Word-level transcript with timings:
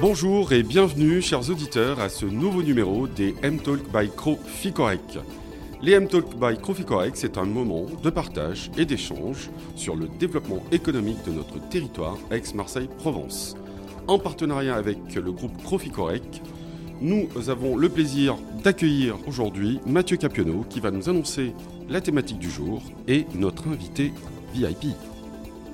Bonjour 0.00 0.52
et 0.52 0.62
bienvenue, 0.62 1.20
chers 1.20 1.50
auditeurs, 1.50 1.98
à 1.98 2.08
ce 2.08 2.24
nouveau 2.24 2.62
numéro 2.62 3.08
des 3.08 3.34
M-Talk 3.42 3.80
by 3.92 4.08
Croficorec. 4.08 5.00
Les 5.82 5.92
M-Talk 5.92 6.36
by 6.36 6.56
Croficorec, 6.56 7.16
c'est 7.16 7.36
un 7.36 7.44
moment 7.44 7.86
de 8.00 8.08
partage 8.08 8.70
et 8.78 8.84
d'échange 8.84 9.50
sur 9.74 9.96
le 9.96 10.06
développement 10.06 10.62
économique 10.70 11.24
de 11.26 11.32
notre 11.32 11.58
territoire 11.68 12.16
Aix-Marseille-Provence. 12.30 13.56
En 14.06 14.20
partenariat 14.20 14.76
avec 14.76 15.16
le 15.16 15.32
groupe 15.32 15.60
Croficorec, 15.64 16.42
nous 17.00 17.28
avons 17.48 17.76
le 17.76 17.88
plaisir 17.88 18.36
d'accueillir 18.62 19.16
aujourd'hui 19.26 19.80
Mathieu 19.84 20.16
Capionneau 20.16 20.64
qui 20.70 20.78
va 20.78 20.92
nous 20.92 21.08
annoncer 21.08 21.54
la 21.88 22.00
thématique 22.00 22.38
du 22.38 22.50
jour 22.50 22.82
et 23.08 23.26
notre 23.34 23.66
invité 23.66 24.12
VIP. 24.54 24.94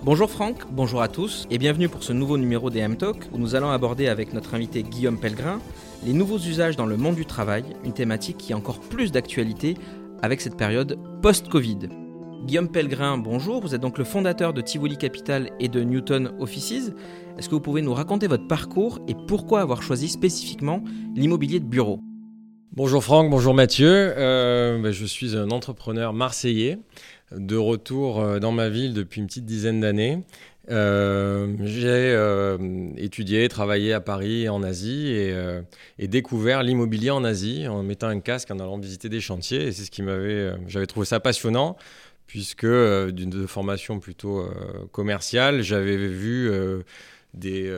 Bonjour 0.04 0.30
Franck, 0.30 0.70
bonjour 0.70 1.00
à 1.00 1.08
tous 1.08 1.46
et 1.50 1.56
bienvenue 1.56 1.88
pour 1.88 2.02
ce 2.02 2.12
nouveau 2.12 2.36
numéro 2.36 2.68
des 2.68 2.80
M-Talk 2.80 3.26
où 3.32 3.38
nous 3.38 3.54
allons 3.54 3.70
aborder 3.70 4.08
avec 4.08 4.34
notre 4.34 4.54
invité 4.54 4.82
Guillaume 4.82 5.16
Pellegrin 5.16 5.60
les 6.04 6.12
nouveaux 6.12 6.36
usages 6.36 6.76
dans 6.76 6.84
le 6.84 6.98
monde 6.98 7.14
du 7.14 7.24
travail, 7.24 7.64
une 7.84 7.94
thématique 7.94 8.36
qui 8.36 8.52
a 8.52 8.56
encore 8.58 8.80
plus 8.80 9.12
d'actualité 9.12 9.78
avec 10.20 10.42
cette 10.42 10.58
période 10.58 10.98
post-Covid. 11.22 11.88
Guillaume 12.44 12.68
Pellegrin, 12.68 13.16
bonjour, 13.16 13.62
vous 13.62 13.74
êtes 13.74 13.80
donc 13.80 13.96
le 13.96 14.04
fondateur 14.04 14.52
de 14.52 14.60
Tivoli 14.60 14.98
Capital 14.98 15.50
et 15.58 15.68
de 15.68 15.82
Newton 15.82 16.34
Offices. 16.38 16.92
Est-ce 17.38 17.48
que 17.48 17.54
vous 17.54 17.62
pouvez 17.62 17.80
nous 17.80 17.94
raconter 17.94 18.26
votre 18.26 18.46
parcours 18.46 19.00
et 19.08 19.16
pourquoi 19.26 19.62
avoir 19.62 19.80
choisi 19.80 20.10
spécifiquement 20.10 20.84
l'immobilier 21.14 21.60
de 21.60 21.64
bureau? 21.64 22.00
Bonjour 22.76 23.04
Franck, 23.04 23.30
bonjour 23.30 23.54
Mathieu. 23.54 23.86
Euh, 24.16 24.80
ben, 24.80 24.90
je 24.90 25.04
suis 25.04 25.36
un 25.36 25.52
entrepreneur 25.52 26.12
marseillais 26.12 26.76
de 27.30 27.56
retour 27.56 28.20
euh, 28.20 28.40
dans 28.40 28.50
ma 28.50 28.68
ville 28.68 28.94
depuis 28.94 29.20
une 29.20 29.28
petite 29.28 29.44
dizaine 29.44 29.78
d'années. 29.78 30.24
Euh, 30.72 31.54
j'ai 31.60 33.00
étudié, 33.00 33.48
travaillé 33.48 33.92
à 33.92 34.00
Paris, 34.00 34.48
en 34.48 34.64
Asie, 34.64 35.06
et, 35.10 35.32
et 36.00 36.08
découvert 36.08 36.64
l'immobilier 36.64 37.10
en 37.10 37.22
Asie 37.22 37.68
en 37.68 37.84
mettant 37.84 38.08
un 38.08 38.18
casque, 38.18 38.50
en 38.50 38.58
allant 38.58 38.76
visiter 38.76 39.08
des 39.08 39.20
chantiers. 39.20 39.68
Et 39.68 39.72
c'est 39.72 39.84
ce 39.84 39.92
qui 39.92 40.02
m'avait, 40.02 40.50
j'avais 40.66 40.88
trouvé 40.88 41.06
ça 41.06 41.20
passionnant 41.20 41.76
puisque 42.26 42.66
d'une 42.66 43.46
formation 43.46 44.00
plutôt 44.00 44.44
commerciale, 44.90 45.62
j'avais 45.62 45.96
vu 45.96 46.50
des, 47.34 47.72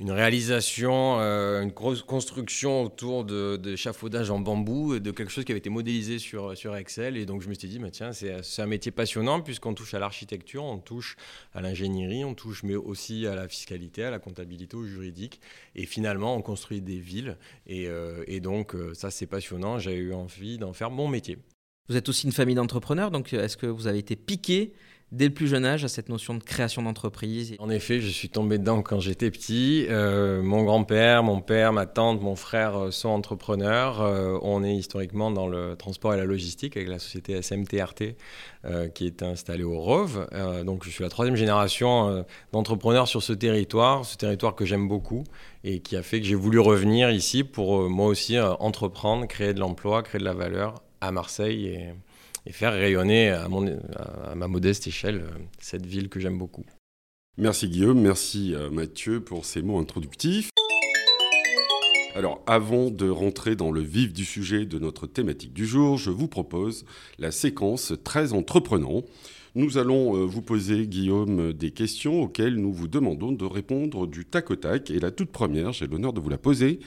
une 0.00 0.10
réalisation, 0.10 1.16
une 1.18 1.70
grosse 1.70 2.02
construction 2.02 2.84
autour 2.84 3.24
d'échafaudages 3.24 4.28
de, 4.28 4.32
en 4.32 4.38
bambou, 4.38 4.98
de 4.98 5.10
quelque 5.10 5.30
chose 5.30 5.44
qui 5.44 5.52
avait 5.52 5.58
été 5.58 5.70
modélisé 5.70 6.18
sur, 6.18 6.76
Excel. 6.76 7.16
Et 7.16 7.26
donc 7.26 7.42
je 7.42 7.48
me 7.48 7.54
suis 7.54 7.68
dit, 7.68 7.78
bah, 7.78 7.90
tiens, 7.90 8.12
c'est 8.12 8.62
un 8.62 8.66
métier 8.66 8.92
passionnant 8.92 9.40
puisqu'on 9.40 9.74
touche 9.74 9.94
à 9.94 9.98
l'architecture, 9.98 10.64
on 10.64 10.78
touche 10.78 11.16
à 11.54 11.60
l'ingénierie, 11.60 12.24
on 12.24 12.34
touche 12.34 12.62
mais 12.62 12.76
aussi 12.76 13.26
à 13.26 13.34
la 13.34 13.48
fiscalité, 13.48 14.04
à 14.04 14.10
la 14.10 14.18
comptabilité, 14.18 14.76
au 14.76 14.84
juridique. 14.84 15.40
Et 15.74 15.86
finalement, 15.86 16.36
on 16.36 16.42
construit 16.42 16.80
des 16.80 16.98
villes. 16.98 17.36
Et, 17.66 17.88
et 18.26 18.40
donc 18.40 18.74
ça, 18.94 19.10
c'est 19.10 19.26
passionnant. 19.26 19.78
J'ai 19.78 19.96
eu 19.96 20.12
envie 20.12 20.58
d'en 20.58 20.72
faire 20.72 20.90
mon 20.90 21.08
métier. 21.08 21.38
Vous 21.88 21.96
êtes 21.96 22.08
aussi 22.10 22.26
une 22.26 22.32
famille 22.32 22.54
d'entrepreneurs, 22.54 23.10
donc 23.10 23.32
euh, 23.32 23.42
est-ce 23.42 23.56
que 23.56 23.66
vous 23.66 23.86
avez 23.86 23.98
été 23.98 24.14
piqué 24.14 24.72
dès 25.12 25.26
le 25.28 25.34
plus 25.34 25.46
jeune 25.46 25.64
âge 25.64 25.84
à 25.84 25.88
cette 25.88 26.08
notion 26.08 26.34
de 26.34 26.42
création 26.42 26.82
d'entreprise 26.82 27.54
En 27.58 27.70
effet, 27.70 28.00
je 28.00 28.08
suis 28.08 28.28
tombé 28.28 28.58
dedans 28.58 28.82
quand 28.82 29.00
j'étais 29.00 29.30
petit. 29.30 29.86
Euh, 29.88 30.42
mon 30.42 30.64
grand-père, 30.64 31.22
mon 31.22 31.40
père, 31.40 31.72
ma 31.72 31.86
tante, 31.86 32.20
mon 32.20 32.36
frère 32.36 32.76
euh, 32.76 32.90
sont 32.90 33.08
entrepreneurs. 33.08 34.00
on 34.42 34.62
est 34.62 34.74
historiquement 34.74 35.30
dans 35.30 35.48
le 35.48 35.76
transport 35.76 36.14
et 36.14 36.16
la 36.16 36.24
logistique 36.24 36.76
avec 36.76 36.88
la 36.88 36.98
société 36.98 37.40
SMTRT 37.40 38.16
qui 38.94 39.06
est 39.06 39.22
installée 39.22 39.64
au 39.64 39.78
Rove. 39.78 40.28
donc 40.64 40.84
je 40.84 40.90
suis 40.90 41.02
la 41.02 41.08
troisième 41.08 41.36
génération 41.36 42.24
d'entrepreneurs 42.52 43.08
sur 43.08 43.22
ce 43.22 43.32
territoire, 43.32 44.04
ce 44.04 44.16
territoire 44.16 44.54
que 44.54 44.64
j'aime 44.64 44.88
beaucoup 44.88 45.24
et 45.64 45.80
qui 45.80 45.96
a 45.96 46.02
fait 46.02 46.20
que 46.20 46.26
j'ai 46.26 46.34
voulu 46.34 46.58
revenir 46.58 47.10
ici 47.10 47.44
pour 47.44 47.88
moi 47.88 48.06
aussi 48.06 48.38
entreprendre, 48.38 49.26
créer 49.26 49.54
de 49.54 49.60
l'emploi, 49.60 50.02
créer 50.02 50.18
de 50.18 50.24
la 50.24 50.34
valeur 50.34 50.82
à 51.00 51.12
Marseille 51.12 51.94
faire 52.52 52.72
rayonner 52.72 53.30
à, 53.30 53.48
ma 54.34 54.48
modeste 54.48 54.86
échelle 54.86 55.22
euh, 55.22 55.38
cette 55.58 55.86
ville 55.86 56.08
que 56.08 56.20
j'aime 56.20 56.38
beaucoup. 56.38 56.64
Merci 57.36 57.68
Guillaume, 57.68 58.00
merci 58.00 58.54
euh, 58.54 58.70
Mathieu 58.70 59.20
pour 59.20 59.44
ces 59.44 59.62
mots 59.62 59.78
introductifs. 59.78 60.50
Alors, 62.14 62.42
avant 62.46 62.90
de 62.90 63.08
rentrer 63.08 63.54
dans 63.54 63.70
le 63.70 63.80
vif 63.80 64.12
du 64.12 64.24
sujet 64.24 64.66
de 64.66 64.78
notre 64.78 65.06
thématique 65.06 65.52
du 65.52 65.66
jour, 65.66 65.98
je 65.98 66.10
vous 66.10 66.26
propose 66.26 66.84
la 67.18 67.30
séquence 67.30 67.92
très 68.02 68.32
entreprenant. 68.32 69.04
Nous 69.54 69.78
allons 69.78 70.16
euh, 70.16 70.24
vous 70.24 70.42
poser, 70.42 70.86
Guillaume, 70.88 71.52
des 71.52 71.70
questions 71.70 72.22
auxquelles 72.22 72.56
nous 72.56 72.72
vous 72.72 72.88
demandons 72.88 73.30
de 73.30 73.44
répondre 73.44 74.06
du 74.06 74.24
tac 74.24 74.50
au 74.50 74.56
tac. 74.56 74.90
Et 74.90 74.98
la 74.98 75.10
toute 75.10 75.30
première, 75.30 75.72
j'ai 75.72 75.86
l'honneur 75.86 76.12
de 76.12 76.20
vous 76.20 76.28
la 76.28 76.38
poser, 76.38 76.80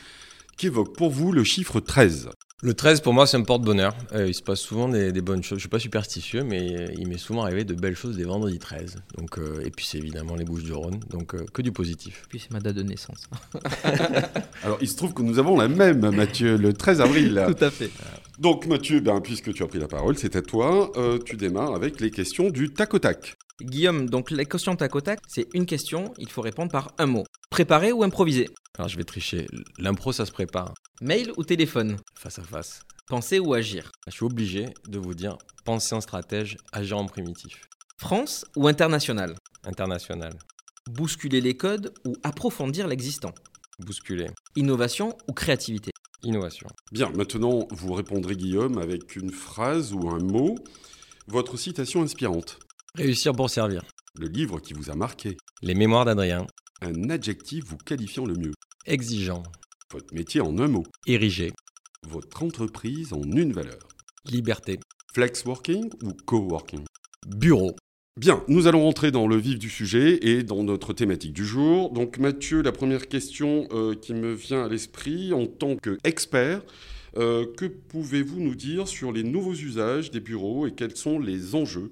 qui 0.58 0.68
évoque 0.68 0.96
pour 0.98 1.12
vous 1.12 1.32
le 1.32 1.44
chiffre 1.44 1.80
13. 1.80 2.30
Le 2.64 2.76
13, 2.76 3.02
pour 3.02 3.14
moi, 3.14 3.26
c'est 3.26 3.38
un 3.38 3.42
porte-bonheur. 3.42 3.96
Euh, 4.14 4.28
il 4.28 4.36
se 4.36 4.44
passe 4.44 4.60
souvent 4.60 4.88
des, 4.88 5.12
bonnes 5.22 5.42
choses. 5.42 5.50
Je 5.50 5.56
ne 5.56 5.60
suis 5.62 5.70
pas 5.70 5.80
superstitieux, 5.80 6.44
mais 6.44 6.76
euh, 6.76 6.94
il 6.96 7.08
m'est 7.08 7.18
souvent 7.18 7.42
arrivé 7.42 7.64
de 7.64 7.74
belles 7.74 7.96
choses 7.96 8.18
des 8.18 8.24
vendredis 8.24 8.60
13. 8.60 9.02
Donc, 9.18 9.40
euh, 9.40 9.64
et 9.66 9.72
puis, 9.72 9.84
c'est 9.84 9.98
évidemment 9.98 10.36
les 10.36 10.46
Bouches 10.46 10.64
du 10.64 10.72
Rhône. 10.72 11.00
Donc, 11.10 11.36
que 11.52 11.62
du 11.64 11.72
positif. 11.72 12.26
Puis, 12.30 12.40
c'est 12.40 12.52
ma 12.52 12.60
date 12.60 12.76
de 12.76 12.84
naissance. 12.84 13.28
Alors, 14.64 14.78
il 14.80 14.88
se 14.88 14.96
trouve 14.96 15.16
que 15.16 15.24
nous 15.24 15.40
avons 15.40 15.58
la 15.58 15.70
même, 15.70 16.08
Mathieu, 16.12 16.56
le 16.56 16.72
13 16.72 17.02
avril. 17.02 17.44
Tout 17.58 17.66
à 17.66 17.72
fait. 17.72 17.90
Donc, 18.38 18.68
Mathieu, 18.68 19.00
ben, 19.00 19.22
puisque 19.22 19.52
tu 19.54 19.64
as 19.64 19.68
pris 19.68 19.80
la 19.80 19.88
parole, 19.88 20.16
c'est 20.16 20.36
à 20.36 20.44
toi. 20.44 20.92
tu 21.26 21.38
démarres 21.38 21.74
avec 21.74 22.00
les 22.00 22.12
questions 22.12 22.52
du 22.52 22.70
tac 22.70 22.94
au 22.94 23.00
tac. 23.00 23.38
Guillaume, 23.60 24.10
donc 24.10 24.32
les 24.32 24.46
questions 24.46 24.76
tac 24.76 24.96
au 24.96 25.02
tac, 25.02 25.20
c'est 25.28 25.48
une 25.54 25.66
question, 25.66 26.14
il 26.18 26.30
faut 26.30 26.42
répondre 26.42 26.72
par 26.72 26.94
un 26.98 27.06
mot. 27.06 27.26
Préparé 27.52 27.92
ou 27.92 28.02
improvisé 28.04 28.50
Alors 28.78 28.88
je 28.88 28.96
vais 28.96 29.04
tricher. 29.04 29.46
L'impro, 29.78 30.14
ça 30.14 30.26
se 30.26 30.32
prépare. 30.32 30.74
Mail 31.02 31.34
ou 31.36 31.44
téléphone 31.44 31.98
Face 32.18 32.40
à 32.40 32.44
face. 32.44 32.80
Penser 33.10 33.40
ou 33.40 33.54
agir 33.54 33.92
Je 34.08 34.12
suis 34.12 34.24
obligé 34.24 34.68
de 34.88 34.98
vous 34.98 35.14
dire 35.14 35.38
penser 35.66 35.94
en 35.94 36.00
stratège, 36.00 36.56
agir 36.72 36.98
en 36.98 37.08
primitif. 37.08 37.68
France 37.98 38.46
ou 38.56 38.70
international 38.70 39.36
International. 39.66 40.32
Bousculer 40.90 41.42
les 41.42 41.58
codes 41.58 41.94
ou 42.06 42.16
approfondir 42.24 42.88
l'existant 42.88 43.34
Bousculer. 43.80 44.28
Innovation 44.56 45.18
ou 45.28 45.34
créativité 45.34 45.92
Innovation. 46.24 46.68
Bien, 46.94 47.10
maintenant 47.10 47.68
vous 47.70 47.92
répondrez 47.94 48.38
Guillaume 48.38 48.78
avec 48.78 49.18
une 49.18 49.32
phrase 49.32 49.92
ou 49.92 50.10
un 50.10 50.20
mot. 50.20 50.56
Votre 51.28 51.58
citation 51.58 52.02
inspirante 52.02 52.60
Réussir 52.96 53.34
pour 53.34 53.50
servir. 53.50 53.84
Le 54.18 54.28
livre 54.28 54.62
qui 54.62 54.74
vous 54.74 54.90
a 54.90 54.96
marqué. 54.96 55.36
Les 55.62 55.76
mémoires 55.76 56.06
d'Adrien. 56.06 56.48
Un 56.84 57.12
adjectif 57.12 57.66
vous 57.66 57.78
qualifiant 57.78 58.26
le 58.26 58.34
mieux. 58.34 58.54
Exigeant. 58.88 59.44
Votre 59.94 60.16
métier 60.16 60.42
en 60.42 60.58
un 60.58 60.68
mot. 60.68 60.84
Érigé. 61.06 61.52
Votre 62.10 62.42
entreprise 62.42 63.14
en 63.14 63.22
une 63.22 63.54
valeur. 63.54 63.88
Liberté. 64.26 64.80
Flex 65.14 65.46
working 65.46 65.92
ou 66.02 66.14
co-working? 66.26 66.84
Bureau. 67.28 67.76
Bien, 68.20 68.44
nous 68.48 68.66
allons 68.66 68.82
rentrer 68.82 69.12
dans 69.12 69.28
le 69.28 69.36
vif 69.36 69.60
du 69.60 69.70
sujet 69.70 70.28
et 70.28 70.42
dans 70.42 70.64
notre 70.64 70.92
thématique 70.94 71.34
du 71.34 71.46
jour. 71.46 71.92
Donc 71.92 72.18
Mathieu, 72.18 72.64
la 72.64 72.72
première 72.72 73.08
question 73.08 73.68
euh, 73.74 73.94
qui 73.94 74.16
me 74.16 74.34
vient 74.34 74.66
à 74.66 74.68
l'esprit 74.68 75.34
en 75.34 75.46
tant 75.46 75.76
qu'expert, 75.76 76.64
euh, 77.16 77.46
que 77.58 77.66
pouvez-vous 77.66 78.40
nous 78.40 78.56
dire 78.56 78.88
sur 78.88 79.12
les 79.12 79.24
nouveaux 79.24 79.54
usages 79.54 80.10
des 80.10 80.20
bureaux 80.20 80.66
et 80.66 80.72
quels 80.72 80.98
sont 80.98 81.20
les 81.20 81.54
enjeux 81.54 81.92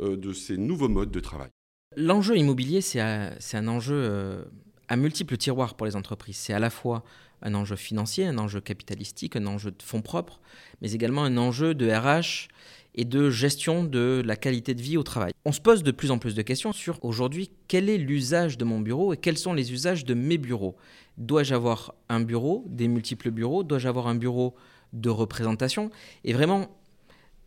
euh, 0.00 0.16
de 0.16 0.32
ces 0.32 0.56
nouveaux 0.56 0.88
modes 0.88 1.12
de 1.12 1.20
travail? 1.20 1.50
L'enjeu 1.96 2.36
immobilier, 2.36 2.80
c'est 2.80 3.00
un, 3.00 3.68
enjeu 3.68 3.94
euh, 3.94 4.44
à 4.88 4.96
multiples 4.96 5.36
tiroirs 5.36 5.74
pour 5.74 5.86
les 5.86 5.96
entreprises. 5.96 6.36
C'est 6.36 6.52
à 6.52 6.58
la 6.58 6.70
fois 6.70 7.04
un 7.42 7.54
enjeu 7.54 7.76
financier, 7.76 8.26
un 8.26 8.38
enjeu 8.38 8.60
capitalistique, 8.60 9.36
un 9.36 9.46
enjeu 9.46 9.70
de 9.70 9.82
fonds 9.82 10.02
propres, 10.02 10.40
mais 10.80 10.92
également 10.92 11.24
un 11.24 11.36
enjeu 11.36 11.74
de 11.74 11.90
RH 11.90 12.48
et 12.96 13.04
de 13.04 13.28
gestion 13.28 13.84
de 13.84 14.22
la 14.24 14.36
qualité 14.36 14.74
de 14.74 14.80
vie 14.80 14.96
au 14.96 15.02
travail. 15.02 15.32
On 15.44 15.52
se 15.52 15.60
pose 15.60 15.82
de 15.82 15.90
plus 15.90 16.10
en 16.10 16.18
plus 16.18 16.34
de 16.34 16.42
questions 16.42 16.72
sur 16.72 17.04
aujourd'hui 17.04 17.50
quel 17.68 17.88
est 17.90 17.98
l'usage 17.98 18.56
de 18.56 18.64
mon 18.64 18.80
bureau 18.80 19.12
et 19.12 19.16
quels 19.16 19.38
sont 19.38 19.52
les 19.52 19.72
usages 19.72 20.04
de 20.04 20.14
mes 20.14 20.38
bureaux? 20.38 20.76
Dois-je 21.18 21.54
avoir 21.54 21.94
un 22.08 22.20
bureau, 22.20 22.64
des 22.68 22.88
multiples 22.88 23.30
bureaux? 23.30 23.62
Dois-je 23.62 23.88
avoir 23.88 24.06
un 24.06 24.14
bureau 24.14 24.54
de 24.92 25.10
représentation? 25.10 25.90
Et 26.22 26.32
vraiment, 26.32 26.68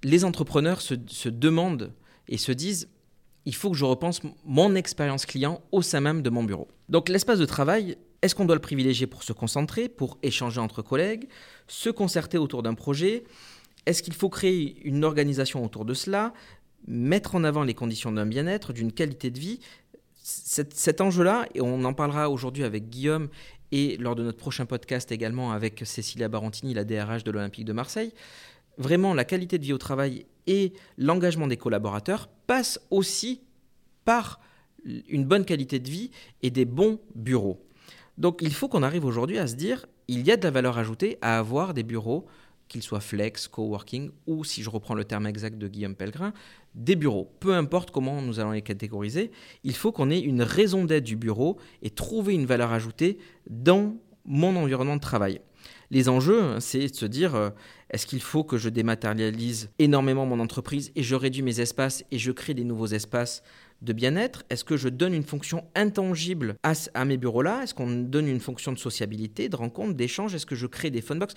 les 0.03 0.25
entrepreneurs 0.25 0.81
se 0.81 1.29
demandent 1.29 1.93
et 2.27 2.37
se 2.37 2.51
disent 2.51 2.89
il 3.47 3.55
faut 3.55 3.71
que 3.71 3.77
je 3.77 3.85
repense 3.85 4.19
mon 4.43 4.75
expérience 4.75 5.25
client 5.25 5.61
au 5.71 5.81
sein 5.81 6.01
même 6.01 6.21
de 6.21 6.29
mon 6.29 6.43
bureau. 6.43 6.67
Donc 6.89 7.07
l'espace 7.07 7.39
de 7.39 7.45
travail, 7.45 7.97
est-ce 8.21 8.35
qu'on 8.35 8.43
doit 8.43 8.57
le 8.57 8.61
privilégier 8.61 9.07
pour 9.07 9.23
se 9.23 9.31
concentrer, 9.31 9.87
pour 9.87 10.17
échanger 10.21 10.59
entre 10.59 10.81
collègues, 10.81 11.29
se 11.65 11.89
concerter 11.89 12.37
autour 12.37 12.61
d'un 12.61 12.73
projet? 12.73 13.23
Est-ce 13.85 14.03
qu'il 14.03 14.13
faut 14.13 14.27
créer 14.27 14.81
une 14.83 15.05
organisation 15.05 15.63
autour 15.63 15.85
de 15.85 15.93
cela, 15.93 16.33
mettre 16.87 17.35
en 17.35 17.45
avant 17.45 17.63
les 17.63 17.73
conditions 17.73 18.11
d'un 18.11 18.25
bien-être, 18.25 18.73
d'une 18.73 18.91
qualité 18.91 19.31
de 19.31 19.39
vie? 19.39 19.61
Cet, 20.21 20.99
enjeu-là, 20.99 21.47
et 21.55 21.61
on 21.61 21.85
en 21.85 21.93
parlera 21.93 22.29
aujourd'hui 22.29 22.65
avec 22.65 22.89
Guillaume 22.89 23.29
et 23.71 23.95
lors 23.95 24.17
de 24.17 24.23
notre 24.23 24.39
prochain 24.39 24.65
podcast 24.65 25.09
également 25.13 25.53
avec 25.53 25.83
Cécilia 25.85 26.27
Barantini, 26.27 26.73
la 26.73 26.83
DRH 26.83 27.23
de 27.23 27.31
l'Olympique 27.31 27.63
de 27.63 27.71
Marseille, 27.71 28.11
vraiment 28.77 29.13
la 29.13 29.25
qualité 29.25 29.57
de 29.57 29.63
vie 29.63 29.73
au 29.73 29.77
travail 29.77 30.25
et 30.45 30.73
l'engagement 30.97 31.47
des 31.47 31.57
collaborateurs 31.57 32.29
passe 32.47 32.79
aussi 32.89 33.41
par 34.05 34.39
une 34.85 35.25
bonne 35.25 35.45
qualité 35.45 35.79
de 35.79 35.89
vie 35.89 36.11
et 36.41 36.49
des 36.49 36.65
bons 36.65 36.99
bureaux. 37.15 37.61
Donc 38.17 38.39
il 38.41 38.53
faut 38.53 38.67
qu'on 38.67 38.83
arrive 38.83 39.05
aujourd'hui 39.05 39.37
à 39.37 39.47
se 39.47 39.55
dire, 39.55 39.85
il 40.07 40.25
y 40.25 40.31
a 40.31 40.37
de 40.37 40.43
la 40.43 40.51
valeur 40.51 40.77
ajoutée 40.77 41.17
à 41.21 41.37
avoir 41.37 41.73
des 41.73 41.83
bureaux, 41.83 42.25
qu'ils 42.67 42.83
soient 42.83 42.99
flex, 42.99 43.47
coworking 43.47 44.09
ou, 44.25 44.43
si 44.43 44.63
je 44.63 44.69
reprends 44.69 44.95
le 44.95 45.05
terme 45.05 45.25
exact 45.25 45.57
de 45.57 45.67
Guillaume 45.67 45.95
Pellegrin, 45.95 46.33
des 46.75 46.95
bureaux. 46.95 47.31
Peu 47.39 47.53
importe 47.53 47.91
comment 47.91 48.21
nous 48.21 48.39
allons 48.39 48.51
les 48.51 48.61
catégoriser, 48.61 49.31
il 49.63 49.75
faut 49.75 49.91
qu'on 49.91 50.09
ait 50.09 50.19
une 50.19 50.41
raison 50.41 50.85
d'être 50.85 51.03
du 51.03 51.15
bureau 51.15 51.57
et 51.81 51.89
trouver 51.89 52.33
une 52.33 52.45
valeur 52.45 52.71
ajoutée 52.71 53.19
dans 53.49 53.95
mon 54.25 54.55
environnement 54.55 54.95
de 54.95 55.01
travail. 55.01 55.39
Les 55.89 56.09
enjeux, 56.09 56.59
c'est 56.59 56.87
de 56.87 56.95
se 56.95 57.05
dire, 57.05 57.35
euh, 57.35 57.49
est-ce 57.91 58.05
qu'il 58.05 58.21
faut 58.21 58.43
que 58.43 58.57
je 58.57 58.69
dématérialise 58.69 59.69
énormément 59.79 60.25
mon 60.25 60.39
entreprise 60.39 60.91
et 60.95 61.03
je 61.03 61.15
réduis 61.15 61.41
mes 61.41 61.61
espaces 61.61 62.03
et 62.11 62.17
je 62.17 62.31
crée 62.31 62.53
des 62.53 62.65
nouveaux 62.65 62.87
espaces 62.87 63.41
de 63.81 63.93
bien-être? 63.93 64.43
Est-ce 64.49 64.65
que 64.65 64.75
je 64.75 64.89
donne 64.89 65.13
une 65.13 65.23
fonction 65.23 65.63
intangible 65.75 66.57
à, 66.63 67.05
mes 67.05 67.15
bureaux-là? 67.15 67.63
Est-ce 67.63 67.73
qu'on 67.73 67.89
donne 67.89 68.27
une 68.27 68.41
fonction 68.41 68.73
de 68.73 68.77
sociabilité, 68.77 69.47
de 69.47 69.55
rencontre, 69.55 69.93
d'échange? 69.93 70.35
Est-ce 70.35 70.45
que 70.45 70.55
je 70.55 70.67
crée 70.67 70.89
des 70.89 71.01
phonebox 71.01 71.35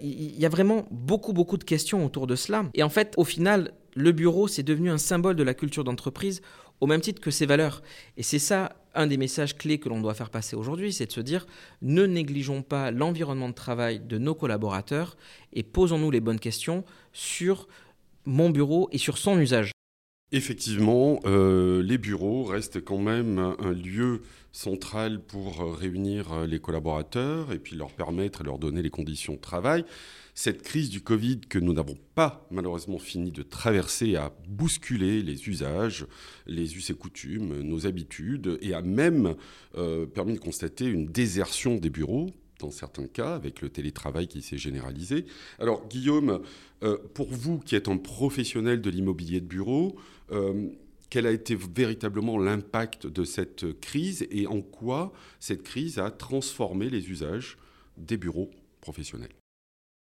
Il 0.00 0.38
y 0.40 0.46
a 0.46 0.48
vraiment 0.48 0.86
beaucoup, 0.90 1.32
beaucoup 1.32 1.56
de 1.56 1.64
questions 1.64 2.04
autour 2.04 2.26
de 2.26 2.34
cela. 2.34 2.64
Et 2.74 2.82
en 2.82 2.88
fait, 2.88 3.14
au 3.16 3.24
final, 3.24 3.72
le 3.94 4.10
bureau, 4.10 4.48
c'est 4.48 4.64
devenu 4.64 4.90
un 4.90 4.98
symbole 4.98 5.36
de 5.36 5.44
la 5.44 5.54
culture 5.54 5.84
d'entreprise 5.84 6.42
au 6.80 6.88
même 6.88 7.00
titre 7.00 7.20
que 7.20 7.30
ses 7.30 7.46
valeurs. 7.46 7.82
Et 8.16 8.24
c'est 8.24 8.40
ça 8.40 8.74
un 8.94 9.06
des 9.06 9.16
messages 9.16 9.56
clés 9.56 9.78
que 9.78 9.88
l'on 9.88 10.00
doit 10.00 10.14
faire 10.14 10.30
passer 10.30 10.56
aujourd'hui, 10.56 10.92
c'est 10.92 11.06
de 11.06 11.12
se 11.12 11.20
dire 11.20 11.46
ne 11.82 12.06
négligeons 12.06 12.62
pas 12.62 12.90
l'environnement 12.90 13.48
de 13.48 13.54
travail 13.54 14.00
de 14.00 14.18
nos 14.18 14.34
collaborateurs 14.34 15.16
et 15.52 15.62
posons-nous 15.62 16.10
les 16.10 16.20
bonnes 16.20 16.40
questions 16.40 16.84
sur 17.12 17.68
mon 18.24 18.50
bureau 18.50 18.88
et 18.92 18.98
sur 18.98 19.18
son 19.18 19.38
usage. 19.38 19.73
Effectivement, 20.36 21.20
euh, 21.26 21.80
les 21.80 21.96
bureaux 21.96 22.42
restent 22.42 22.84
quand 22.84 22.98
même 22.98 23.38
un 23.38 23.70
lieu 23.70 24.22
central 24.50 25.20
pour 25.20 25.60
euh, 25.60 25.72
réunir 25.72 26.32
euh, 26.32 26.44
les 26.44 26.58
collaborateurs 26.58 27.52
et 27.52 27.60
puis 27.60 27.76
leur 27.76 27.92
permettre 27.92 28.40
et 28.40 28.44
leur 28.44 28.58
donner 28.58 28.82
les 28.82 28.90
conditions 28.90 29.34
de 29.34 29.38
travail. 29.38 29.84
Cette 30.34 30.62
crise 30.62 30.90
du 30.90 31.02
Covid 31.02 31.42
que 31.42 31.60
nous 31.60 31.72
n'avons 31.72 31.96
pas 32.16 32.48
malheureusement 32.50 32.98
fini 32.98 33.30
de 33.30 33.44
traverser 33.44 34.16
a 34.16 34.32
bousculé 34.48 35.22
les 35.22 35.48
usages, 35.48 36.04
les 36.48 36.76
us 36.76 36.90
et 36.90 36.94
coutumes, 36.94 37.60
nos 37.60 37.86
habitudes 37.86 38.58
et 38.60 38.74
a 38.74 38.82
même 38.82 39.36
permis 40.12 40.34
de 40.34 40.40
constater 40.40 40.86
une 40.86 41.06
désertion 41.06 41.76
des 41.76 41.90
bureaux 41.90 42.30
dans 42.58 42.72
certains 42.72 43.06
cas, 43.06 43.34
avec 43.34 43.60
le 43.60 43.68
télétravail 43.68 44.26
qui 44.26 44.42
s'est 44.42 44.58
généralisé. 44.58 45.26
Alors, 45.58 45.86
Guillaume, 45.88 46.40
pour 47.12 47.28
vous 47.28 47.58
qui 47.58 47.76
êtes 47.76 47.88
un 47.88 47.96
professionnel 47.96 48.80
de 48.80 48.90
l'immobilier 48.90 49.40
de 49.40 49.46
bureau, 49.46 49.96
quel 51.10 51.26
a 51.26 51.30
été 51.30 51.54
véritablement 51.54 52.38
l'impact 52.38 53.06
de 53.06 53.22
cette 53.22 53.78
crise 53.80 54.26
et 54.30 54.46
en 54.48 54.62
quoi 54.62 55.12
cette 55.38 55.62
crise 55.62 55.98
a 55.98 56.10
transformé 56.10 56.90
les 56.90 57.08
usages 57.08 57.56
des 57.96 58.16
bureaux 58.16 58.50
professionnels? 58.80 59.30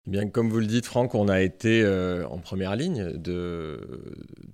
Eh 0.06 0.10
Bien, 0.10 0.28
comme 0.28 0.50
vous 0.50 0.60
le 0.60 0.66
dites, 0.66 0.86
Franck, 0.86 1.16
on 1.16 1.30
a 1.30 1.42
été 1.42 1.82
euh, 1.82 2.28
en 2.28 2.38
première 2.38 2.76
ligne 2.76 3.14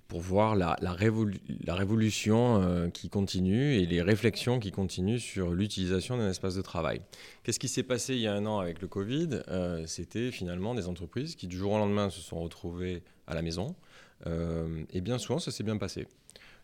pour 0.07 0.21
voir 0.21 0.55
la, 0.55 0.75
révolution 0.93 2.61
euh, 2.61 2.89
qui 2.89 3.09
continue 3.09 3.75
et 3.75 3.85
les 3.85 4.01
réflexions 4.01 4.59
qui 4.59 4.71
continuent 4.71 5.17
sur 5.17 5.51
l'utilisation 5.51 6.17
d'un 6.17 6.29
espace 6.29 6.55
de 6.55 6.61
travail. 6.61 7.01
Qu'est-ce 7.43 7.59
qui 7.59 7.67
s'est 7.67 7.83
passé 7.83 8.13
il 8.13 8.21
y 8.21 8.27
a 8.27 8.33
un 8.33 8.45
an 8.45 8.59
avec 8.59 8.81
le 8.81 8.87
Covid? 8.87 9.41
C'était 9.87 10.31
finalement 10.31 10.75
des 10.75 10.87
entreprises 10.87 11.35
qui, 11.35 11.47
du 11.47 11.57
jour 11.57 11.73
au 11.73 11.77
lendemain, 11.77 12.09
se 12.09 12.21
sont 12.21 12.39
retrouvées 12.39 13.03
à 13.25 13.35
la 13.35 13.41
maison, 13.41 13.67
euh, 13.67 13.88
et 14.25 15.01
bien 15.01 15.17
souvent, 15.17 15.39
ça 15.39 15.51
s'est 15.51 15.63
bien 15.63 15.77
passé. 15.77 16.07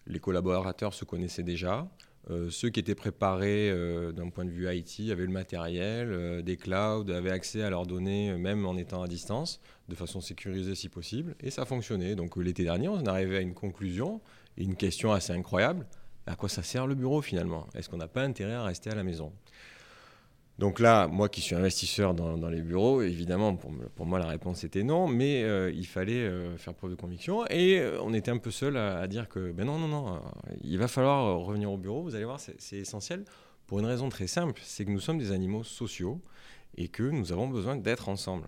Les 0.08 0.20
collaborateurs 0.20 0.94
se 0.94 1.06
connaissaient 1.06 1.44
déjà. 1.44 1.88
Euh, 2.32 2.50
ceux 2.50 2.70
qui 2.70 2.80
étaient 2.80 2.96
préparés 2.96 3.70
euh, 3.70 4.12
d'un 4.12 4.30
point 4.30 4.46
de 4.46 4.50
vue 4.50 4.68
IT 4.68 5.12
avaient 5.12 5.28
le 5.28 5.32
matériel, 5.32 6.42
des 6.44 6.58
clouds, 6.58 7.10
avaient 7.10 7.32
accès 7.32 7.62
à 7.62 7.70
leurs 7.70 7.86
données 7.86 8.34
même 8.36 8.66
en 8.66 8.78
étant 8.78 9.04
à 9.04 9.08
distance, 9.08 9.62
de 9.90 9.96
façon 9.96 10.22
sécurisée 10.22 10.76
si 10.76 10.90
possible, 10.90 11.36
et 11.40 11.52
ça 11.52 11.66
fonctionnait. 11.66 12.16
Donc 12.16 12.36
l'été 12.38 12.64
dernier, 12.64 12.88
on 12.88 13.06
arrivait 13.06 13.38
à 13.38 13.42
une 13.42 13.54
conclusion, 13.54 14.22
une 14.58 14.76
question 14.76 15.12
assez 15.12 15.34
incroyable, 15.34 15.86
à 16.26 16.36
quoi 16.36 16.50
ça 16.50 16.64
sert 16.64 16.88
le 16.88 16.96
bureau 16.96 17.22
finalement? 17.22 17.68
Est-ce 17.76 17.90
qu'on 17.90 17.98
n'a 17.98 18.08
pas 18.08 18.24
intérêt 18.24 18.54
à 18.54 18.64
rester 18.64 18.90
à 18.90 18.96
la 18.96 19.04
maison? 19.04 19.32
Donc 20.58 20.80
là, 20.80 21.08
moi 21.08 21.28
qui 21.28 21.42
suis 21.42 21.54
investisseur 21.54 22.14
dans, 22.14 22.50
les 22.50 22.62
bureaux, 22.62 23.02
évidemment, 23.02 23.56
pour, 23.56 24.06
moi 24.06 24.20
la 24.20 24.28
réponse 24.28 24.64
était 24.64 24.84
non, 24.84 25.08
mais 25.08 25.44
euh, 25.44 25.70
il 25.72 25.86
fallait 25.86 26.14
euh, 26.14 26.58
faire 26.58 26.74
preuve 26.74 26.92
de 26.92 26.96
conviction. 26.96 27.46
Et 27.48 27.78
euh, 27.80 28.00
on 28.02 28.14
était 28.14 28.32
un 28.32 28.38
peu 28.38 28.52
seul 28.52 28.78
à, 28.78 29.06
dire 29.08 29.28
que, 29.28 29.52
ben 29.52 29.66
non, 29.66 29.78
non, 29.78 29.90
non, 29.90 30.22
il 30.64 30.78
va 30.78 30.88
falloir 30.88 31.40
revenir 31.40 31.70
au 31.72 31.78
bureau, 31.78 32.04
vous 32.04 32.16
allez 32.16 32.24
voir, 32.24 32.40
c'est 32.40 32.78
essentiel, 32.78 33.26
pour 33.68 33.80
une 33.80 33.86
raison 33.86 34.08
très 34.08 34.28
simple, 34.28 34.62
c'est 34.64 34.86
que 34.86 34.92
nous 34.92 35.02
sommes 35.02 35.18
des 35.18 35.34
animaux 35.34 35.64
sociaux 35.64 36.22
et 36.78 36.88
que 36.88 37.04
nous 37.04 37.34
avons 37.34 37.50
besoin 37.50 37.76
d'être 37.76 38.08
ensemble. 38.08 38.48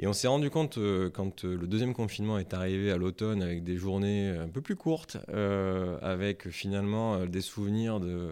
Et 0.00 0.06
on 0.06 0.12
s'est 0.12 0.28
rendu 0.28 0.50
compte, 0.50 0.78
quand 1.12 1.44
le 1.44 1.66
deuxième 1.66 1.94
confinement 1.94 2.38
est 2.38 2.54
arrivé 2.54 2.92
à 2.92 2.96
l'automne, 2.96 3.42
avec 3.42 3.64
des 3.64 3.76
journées 3.76 4.28
un 4.28 4.48
peu 4.48 4.60
plus 4.60 4.76
courtes, 4.76 5.16
avec 6.02 6.48
finalement 6.50 7.26
des 7.26 7.40
souvenirs 7.40 8.00
de 8.00 8.30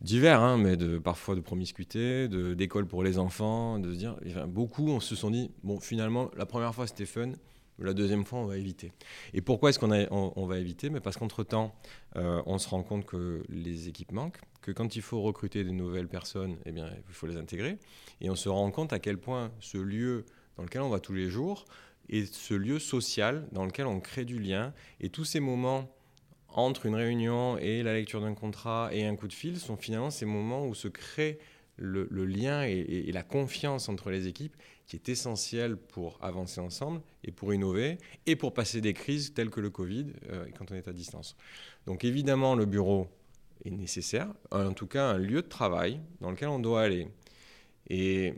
divers, 0.00 0.40
hein, 0.40 0.58
mais 0.58 0.76
parfois 1.00 1.34
de 1.34 1.40
promiscuité, 1.40 2.28
d'école 2.28 2.86
pour 2.86 3.02
les 3.02 3.18
enfants, 3.18 3.78
de 3.78 3.92
se 3.92 3.98
dire, 3.98 4.16
beaucoup 4.46 4.88
on 4.88 5.00
se 5.00 5.16
sont 5.16 5.30
dit, 5.30 5.50
bon 5.62 5.80
finalement 5.80 6.30
la 6.36 6.46
première 6.46 6.74
fois 6.74 6.86
c'était 6.86 7.06
fun, 7.06 7.32
la 7.78 7.94
deuxième 7.94 8.24
fois 8.24 8.38
on 8.40 8.46
va 8.46 8.56
éviter. 8.56 8.92
Et 9.34 9.40
pourquoi 9.40 9.70
est-ce 9.70 9.78
qu'on 9.78 9.90
on, 10.10 10.46
va 10.46 10.58
éviter? 10.58 10.90
Mais 10.90 11.00
Parce 11.00 11.16
qu'entre-temps, 11.16 11.74
euh, 12.16 12.42
on 12.46 12.58
se 12.58 12.68
rend 12.68 12.82
compte 12.82 13.04
que 13.04 13.42
les 13.48 13.88
équipes 13.88 14.12
manquent, 14.12 14.40
que 14.62 14.72
quand 14.72 14.96
il 14.96 15.02
faut 15.02 15.20
recruter 15.22 15.64
de 15.64 15.70
nouvelles 15.70 16.08
personnes, 16.08 16.56
eh 16.64 16.72
bien, 16.72 16.88
il 17.08 17.14
faut 17.14 17.26
les 17.26 17.36
intégrer, 17.36 17.78
et 18.20 18.30
on 18.30 18.36
se 18.36 18.48
rend 18.48 18.70
compte 18.70 18.92
à 18.92 18.98
quel 18.98 19.18
point 19.18 19.50
ce 19.60 19.78
lieu 19.78 20.24
dans 20.56 20.62
lequel 20.62 20.82
on 20.82 20.88
va 20.88 21.00
tous 21.00 21.12
les 21.12 21.28
jours 21.28 21.64
est 22.08 22.32
ce 22.32 22.54
lieu 22.54 22.78
social 22.78 23.48
dans 23.52 23.64
lequel 23.64 23.86
on 23.86 24.00
crée 24.00 24.24
du 24.24 24.38
lien, 24.38 24.72
et 25.00 25.08
tous 25.08 25.24
ces 25.24 25.40
moments 25.40 25.90
entre 26.56 26.86
une 26.86 26.94
réunion 26.94 27.58
et 27.58 27.82
la 27.82 27.94
lecture 27.94 28.20
d'un 28.20 28.34
contrat 28.34 28.88
et 28.92 29.04
un 29.04 29.14
coup 29.14 29.28
de 29.28 29.32
fil 29.32 29.58
sont 29.58 29.76
finalement 29.76 30.10
ces 30.10 30.24
moments 30.24 30.66
où 30.66 30.74
se 30.74 30.88
crée 30.88 31.38
le, 31.76 32.06
lien 32.24 32.62
et, 32.62 33.12
la 33.12 33.22
confiance 33.22 33.90
entre 33.90 34.10
les 34.10 34.26
équipes 34.26 34.56
qui 34.86 34.96
est 34.96 35.08
essentiel 35.10 35.76
pour 35.76 36.18
avancer 36.22 36.60
ensemble 36.60 37.02
et 37.22 37.30
pour 37.30 37.52
innover 37.52 37.98
et 38.24 38.36
pour 38.36 38.54
passer 38.54 38.80
des 38.80 38.94
crises 38.94 39.34
telles 39.34 39.50
que 39.50 39.60
le 39.60 39.68
Covid 39.68 40.06
euh, 40.30 40.46
quand 40.56 40.70
on 40.70 40.74
est 40.74 40.88
à 40.88 40.92
distance. 40.92 41.36
Donc 41.86 42.04
évidemment, 42.04 42.54
le 42.54 42.64
bureau 42.64 43.08
est 43.64 43.70
nécessaire, 43.70 44.32
en 44.50 44.72
tout 44.72 44.86
cas 44.86 45.10
un 45.10 45.18
lieu 45.18 45.42
de 45.42 45.48
travail 45.48 46.00
dans 46.20 46.30
lequel 46.30 46.48
on 46.48 46.58
doit 46.58 46.82
aller. 46.82 47.08
Et 47.90 48.34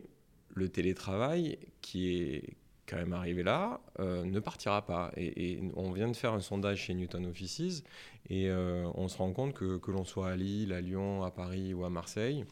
le 0.49 0.69
télétravail, 0.69 1.57
qui 1.81 2.13
est, 2.15 2.43
quand 2.89 2.97
même 2.97 3.13
arrivé 3.13 3.43
là, 3.43 3.79
euh, 3.99 4.25
ne 4.25 4.39
partira 4.39 4.85
pas. 4.85 5.11
Et, 5.15 5.59
on 5.75 5.91
vient 5.91 6.07
de 6.07 6.15
faire 6.15 6.33
un 6.33 6.41
sondage 6.41 6.79
chez 6.79 6.93
Newton 6.93 7.25
Offices 7.27 7.83
et 8.29 8.49
euh, 8.49 8.89
on 8.95 9.07
se 9.07 9.17
rend 9.17 9.31
compte 9.31 9.53
que, 9.53 9.77
que 9.77 9.91
l'on 9.91 10.05
soit 10.05 10.29
à 10.29 10.35
Lille, 10.35 10.73
à 10.73 10.81
Lyon, 10.81 11.23
à 11.23 11.31
Paris 11.31 11.73
ou 11.73 11.85
à 11.85 11.89
Marseille, 11.89 12.45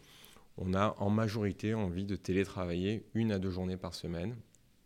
on 0.57 0.73
a 0.73 0.95
en 0.99 1.09
majorité 1.09 1.73
envie 1.73 2.05
de 2.05 2.15
télétravailler 2.15 3.03
une 3.13 3.31
à 3.31 3.39
deux 3.39 3.49
journées 3.49 3.77
par 3.77 3.93
semaine, 3.93 4.35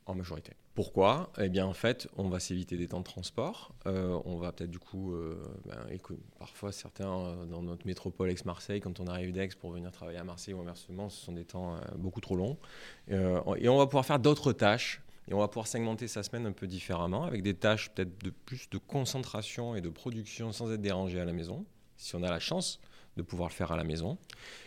en 0.05 0.15
majorité. 0.15 0.53
Pourquoi? 0.73 1.31
Eh 1.37 1.49
bien, 1.49 1.65
en 1.65 1.73
fait, 1.73 2.07
on 2.17 2.29
va 2.29 2.39
s'éviter 2.39 2.77
des 2.77 2.87
temps 2.87 2.99
de 2.99 3.05
transport. 3.05 3.73
Euh, 3.87 4.17
on 4.23 4.37
va 4.37 4.53
peut-être 4.53 4.71
du 4.71 4.79
coup, 4.79 5.13
ben, 5.65 5.75
parfois 6.39 6.71
certains 6.71 7.45
dans 7.45 7.61
notre 7.61 7.85
métropole 7.85 8.29
ex-Marseille, 8.29 8.79
quand 8.79 9.01
on 9.01 9.07
arrive 9.07 9.33
d'Aix 9.33 9.49
pour 9.59 9.71
venir 9.71 9.91
travailler 9.91 10.17
à 10.17 10.23
Marseille 10.23 10.53
ou 10.53 10.61
inversement, 10.61 11.09
ce 11.09 11.25
sont 11.25 11.33
des 11.33 11.43
temps 11.43 11.77
beaucoup 11.97 12.21
trop 12.21 12.37
longs. 12.37 12.57
et 13.09 13.67
on 13.67 13.77
va 13.77 13.85
pouvoir 13.85 14.05
faire 14.05 14.19
d'autres 14.19 14.53
tâches 14.53 15.01
et 15.27 15.33
on 15.33 15.39
va 15.39 15.47
pouvoir 15.47 15.67
segmenter 15.67 16.07
sa 16.07 16.23
semaine 16.23 16.45
un 16.45 16.51
peu 16.51 16.67
différemment, 16.67 17.23
avec 17.23 17.43
des 17.43 17.53
tâches 17.53 17.91
peut-être 17.91 18.23
de 18.23 18.29
plus 18.29 18.69
de 18.69 18.77
concentration 18.77 19.75
et 19.75 19.81
de 19.81 19.89
production 19.89 20.51
sans 20.51 20.71
être 20.71 20.81
dérangé 20.81 21.19
à 21.19 21.25
la 21.25 21.33
maison, 21.33 21.65
si 21.97 22.15
on 22.15 22.23
a 22.23 22.29
la 22.29 22.39
chance 22.39 22.79
de 23.17 23.21
pouvoir 23.21 23.49
le 23.49 23.53
faire 23.53 23.71
à 23.71 23.77
la 23.77 23.83
maison. 23.83 24.17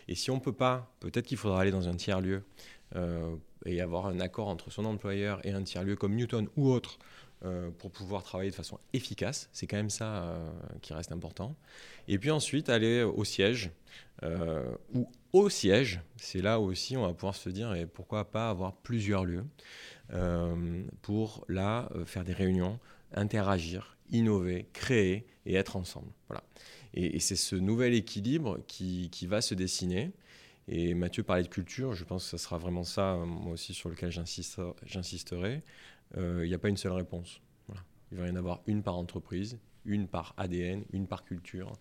Et 0.08 0.14
si 0.14 0.30
on 0.30 0.37
ne 0.37 0.40
peut 0.40 0.52
pas, 0.52 0.94
peut-être 1.00 1.26
qu'il 1.26 1.38
faudra 1.38 1.61
aller 1.61 1.70
dans 1.70 1.88
un 1.88 1.96
tiers-lieu 1.96 2.44
euh, 2.96 3.37
et 3.64 3.80
avoir 3.80 4.06
un 4.06 4.20
accord 4.20 4.49
entre 4.49 4.70
son 4.70 4.84
employeur 4.84 5.44
et 5.46 5.52
un 5.52 5.62
tiers-lieu 5.62 5.96
comme 5.96 6.14
Newton 6.14 6.49
ou 6.56 6.70
autre 6.70 6.99
euh, 7.44 7.70
pour 7.78 7.90
pouvoir 7.90 8.23
travailler 8.23 8.50
de 8.50 8.54
façon 8.54 8.78
efficace. 8.92 9.49
C'est 9.52 9.66
quand 9.66 9.76
même 9.76 9.90
ça 9.90 10.25
euh, 10.25 10.50
qui 10.82 10.92
reste 10.92 11.12
important. 11.12 11.56
Et 12.06 12.18
puis 12.18 12.30
ensuite, 12.30 12.68
aller 12.68 13.02
au 13.02 13.25
siège 13.25 13.70
ou 14.94 15.06
au 15.34 15.50
siège. 15.50 16.00
C'est 16.16 16.40
là 16.40 16.61
aussi, 16.61 16.96
on 16.96 17.02
va 17.02 17.12
pouvoir 17.12 17.34
se 17.34 17.50
dire, 17.50 17.75
et 17.75 17.84
pourquoi 17.84 18.30
pas 18.30 18.49
avoir 18.49 18.75
plusieurs 18.76 19.25
lieux. 19.25 19.44
Euh, 20.12 20.84
pour 21.00 21.46
là 21.49 21.88
euh, 21.94 22.04
faire 22.04 22.25
des 22.25 22.34
réunions, 22.34 22.78
interagir, 23.12 23.96
innover, 24.11 24.68
créer 24.73 25.26
et 25.46 25.54
être 25.54 25.76
ensemble. 25.76 26.12
Voilà. 26.28 26.44
Et, 26.92 27.18
c'est 27.20 27.37
ce 27.37 27.56
nouvel 27.56 27.94
équilibre 27.94 28.61
qui, 28.68 29.26
va 29.26 29.40
se 29.40 29.54
dessiner. 29.54 30.12
Et 30.68 30.94
Mathieu 30.94 31.23
parlait 31.23 31.42
de 31.42 31.49
culture, 31.49 31.94
je 31.94 32.04
pense 32.04 32.25
que 32.25 32.30
ce 32.30 32.37
sera 32.37 32.58
vraiment 32.58 32.84
ça, 32.84 33.16
moi 33.16 33.52
aussi, 33.52 33.75
sur 33.75 33.88
lequel 33.88 34.11
j'insisterai. 34.11 35.62
Euh, 36.16 36.44
il 36.44 36.49
n'y 36.49 36.54
a 36.54 36.58
pas 36.58 36.68
une 36.68 36.76
seule 36.76 36.92
réponse. 36.92 37.40
Il 38.12 38.18
va 38.18 38.28
y 38.28 38.30
en 38.30 38.37
avoir 38.37 38.62
une 38.66 38.82
par 38.82 38.96
entreprise, 38.96 39.58
une 39.84 40.06
par 40.06 40.34
ADN, 40.37 40.84
une 40.92 41.08
par 41.08 41.25
culture. 41.25 41.73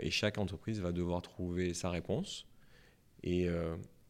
et 0.00 0.10
chaque 0.10 0.38
entreprise 0.38 0.80
va 0.80 0.92
devoir 0.92 1.22
trouver 1.22 1.74
sa 1.74 1.90
réponse. 1.90 2.46
Et 3.24 3.48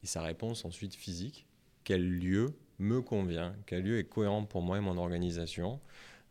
sa 0.03 0.21
réponse 0.21 0.67
ensuite 0.67 0.95
physique. 0.95 1.47
Quel 1.85 2.07
lieu 2.07 2.55
me 2.83 3.01
convient 3.01 3.55
Quel 3.67 3.85
lieu 3.85 3.99
est 3.99 4.05
cohérent 4.05 4.45
pour 4.45 4.63
moi 4.63 4.79
et 4.79 4.81
mon 4.81 4.99
organisation 4.99 5.81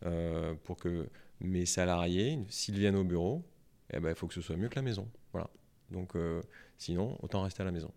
euh, 0.05 0.53
pour 0.63 0.77
que 0.77 1.07
mes 1.39 1.65
salariés, 1.65 2.39
s'ils 2.49 2.77
viennent 2.77 2.95
au 2.95 3.03
bureau, 3.03 3.43
eh 3.93 3.99
ben, 3.99 4.09
il 4.09 4.15
faut 4.15 4.27
que 4.27 4.33
ce 4.33 4.41
soit 4.41 4.57
mieux 4.57 4.69
que 4.69 4.75
la 4.75 4.81
maison. 4.81 5.07
Voilà. 5.31 5.49
Donc, 5.89 6.15
euh, 6.15 6.41
sinon, 6.77 7.17
autant 7.21 7.43
rester 7.43 7.61
à 7.61 7.65
la 7.65 7.71
maison. 7.71 7.91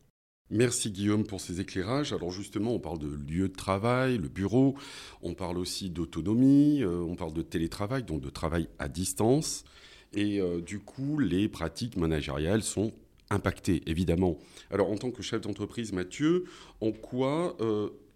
Merci 0.51 0.91
Guillaume 0.91 1.27
pour 1.27 1.41
ces 1.41 1.61
éclairages. 1.61 2.13
Alors 2.13 2.31
justement, 2.31 2.73
on 2.73 2.79
parle 2.79 2.99
de 2.99 3.09
lieu 3.09 3.49
de 3.49 3.55
travail, 3.55 4.19
le 4.19 4.29
bureau, 4.29 4.77
on 5.23 5.35
parle 5.35 5.57
aussi 5.57 5.89
d'autonomie, 5.89 6.83
euh, 6.83 7.01
on 7.01 7.17
parle 7.17 7.33
de 7.33 7.43
télétravail, 7.43 8.03
donc 8.03 8.21
de 8.21 8.29
travail 8.29 8.69
à 8.79 8.89
distance. 8.89 9.65
Et 10.13 10.41
du 10.65 10.79
coup, 10.79 11.19
les 11.19 11.49
pratiques 11.49 11.97
managériales 11.97 12.63
sont 12.63 12.93
impactées, 13.31 13.83
évidemment. 13.87 14.39
Alors 14.71 14.89
en 14.93 14.95
tant 14.97 15.11
que 15.11 15.23
chef 15.23 15.41
d'entreprise, 15.41 15.93
Mathieu, 15.93 16.45
en 16.81 16.93
quoi 16.93 17.57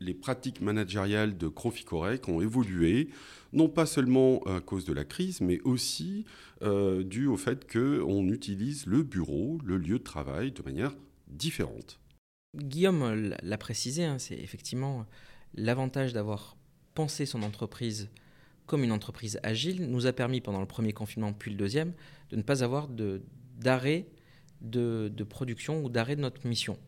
les 0.00 0.14
pratiques 0.14 0.60
managériales 0.60 1.36
de 1.36 1.48
Croficorec 1.48 2.28
ont 2.28 2.40
évolué, 2.40 3.08
non 3.52 3.68
pas 3.68 3.86
seulement 3.86 4.40
à 4.44 4.60
cause 4.60 4.84
de 4.84 4.92
la 4.92 5.04
crise, 5.04 5.40
mais 5.40 5.60
aussi 5.62 6.24
euh, 6.62 7.02
dû 7.02 7.26
au 7.26 7.36
fait 7.36 7.70
qu'on 7.70 8.28
utilise 8.28 8.86
le 8.86 9.02
bureau, 9.02 9.58
le 9.64 9.78
lieu 9.78 9.98
de 9.98 10.04
travail, 10.04 10.52
de 10.52 10.62
manière 10.62 10.94
différente. 11.28 11.98
Guillaume 12.56 13.34
l'a 13.42 13.58
précisé, 13.58 14.04
hein, 14.04 14.18
c'est 14.18 14.38
effectivement 14.38 15.06
l'avantage 15.54 16.12
d'avoir 16.12 16.56
pensé 16.94 17.26
son 17.26 17.42
entreprise 17.42 18.08
comme 18.66 18.84
une 18.84 18.92
entreprise 18.92 19.40
agile 19.42 19.90
nous 19.90 20.06
a 20.06 20.12
permis 20.12 20.40
pendant 20.40 20.60
le 20.60 20.66
premier 20.66 20.92
confinement 20.92 21.32
puis 21.32 21.50
le 21.50 21.56
deuxième 21.56 21.94
de 22.30 22.36
ne 22.36 22.42
pas 22.42 22.62
avoir 22.62 22.88
d'arrêt 23.56 24.06
de, 24.60 25.10
de, 25.12 25.24
production 25.24 25.82
ou 25.82 25.88
d'arrêt 25.88 26.16
de 26.16 26.20
notre 26.20 26.46
mission. 26.46 26.78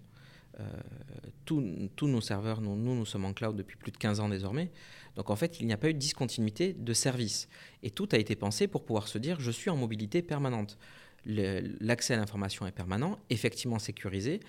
Tous 1.47 2.07
nos 2.07 2.21
serveurs, 2.21 2.61
nous, 2.61 2.77
nous, 2.77 3.07
sommes 3.07 3.25
en 3.25 3.33
cloud 3.33 3.57
depuis 3.57 3.77
plus 3.77 3.93
de 3.93 3.97
15 3.97 4.21
ans 4.21 4.29
désormais. 4.29 4.71
Donc 5.17 5.31
en 5.31 5.37
fait, 5.37 5.61
il 5.61 5.67
n'y 5.67 5.73
a 5.73 5.77
pas 5.77 5.89
eu 5.89 5.95
de 5.95 5.99
discontinuité 5.99 6.73
de 6.73 6.93
service. 6.93 7.49
Et 7.83 7.91
tout 7.91 8.09
a 8.13 8.19
été 8.19 8.37
pensé 8.37 8.69
pour 8.69 8.85
pouvoir 8.85 9.09
se 9.09 9.19
dire, 9.19 9.41
je 9.41 9.51
suis 9.51 9.71
en 9.71 9.77
mobilité 9.77 10.23
permanente. 10.23 10.79
L'accès 11.27 12.15
à 12.15 12.17
l'information 12.17 12.67
est 12.67 12.73
permanent, 12.73 13.19
effectivement 13.31 13.79
sécurisé. 13.79 14.41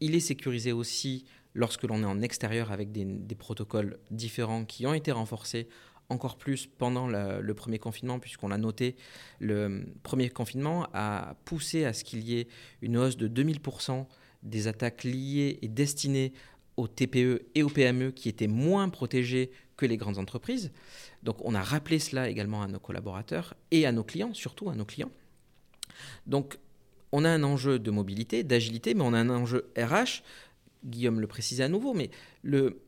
Il 0.00 0.14
est 0.14 0.20
sécurisé 0.20 0.72
aussi 0.72 1.24
lorsque 1.54 1.84
l'on 1.84 2.02
est 2.02 2.06
en 2.06 2.20
extérieur 2.22 2.72
avec 2.72 2.92
des, 2.92 3.34
protocoles 3.34 3.98
différents 4.10 4.64
qui 4.64 4.86
ont 4.86 4.94
été 4.94 5.12
renforcés 5.12 5.68
encore 6.08 6.36
plus 6.36 6.66
pendant 6.66 7.06
le 7.06 7.54
premier 7.54 7.78
confinement, 7.78 8.18
puisqu'on 8.18 8.48
l'a 8.48 8.58
noté, 8.58 8.96
le 9.38 9.86
premier 10.02 10.28
confinement 10.28 10.86
a 10.92 11.36
poussé 11.44 11.84
à 11.84 11.92
ce 11.92 12.04
qu'il 12.04 12.20
y 12.20 12.38
ait 12.38 12.48
une 12.80 12.96
hausse 12.96 13.16
de 13.16 13.28
2000% 13.28 14.06
des 14.42 14.68
attaques 14.68 15.04
liées 15.04 15.58
et 15.62 15.68
destinées 15.68 16.32
aux 16.76 16.88
TPE 16.88 17.42
et 17.54 17.62
aux 17.62 17.68
PME 17.68 18.10
qui 18.10 18.28
étaient 18.28 18.46
moins 18.46 18.88
protégés 18.88 19.50
que 19.76 19.86
les 19.86 19.96
grandes 19.96 20.18
entreprises. 20.18 20.72
Donc 21.22 21.36
on 21.44 21.54
a 21.54 21.62
rappelé 21.62 21.98
cela 21.98 22.28
également 22.28 22.62
à 22.62 22.68
nos 22.68 22.78
collaborateurs 22.78 23.54
et 23.70 23.86
à 23.86 23.92
nos 23.92 24.04
clients, 24.04 24.34
surtout 24.34 24.70
à 24.70 24.74
nos 24.74 24.84
clients. 24.84 25.10
Donc 26.26 26.58
on 27.12 27.24
a 27.24 27.28
un 27.28 27.42
enjeu 27.42 27.78
de 27.78 27.90
mobilité, 27.90 28.42
d'agilité, 28.42 28.94
mais 28.94 29.02
on 29.02 29.12
a 29.12 29.18
un 29.18 29.30
enjeu 29.30 29.70
RH. 29.76 30.22
Guillaume 30.84 31.20
le 31.20 31.26
précisait 31.26 31.64
à 31.64 31.68
nouveau, 31.68 31.94
mais 31.94 32.10
le, 32.42 32.80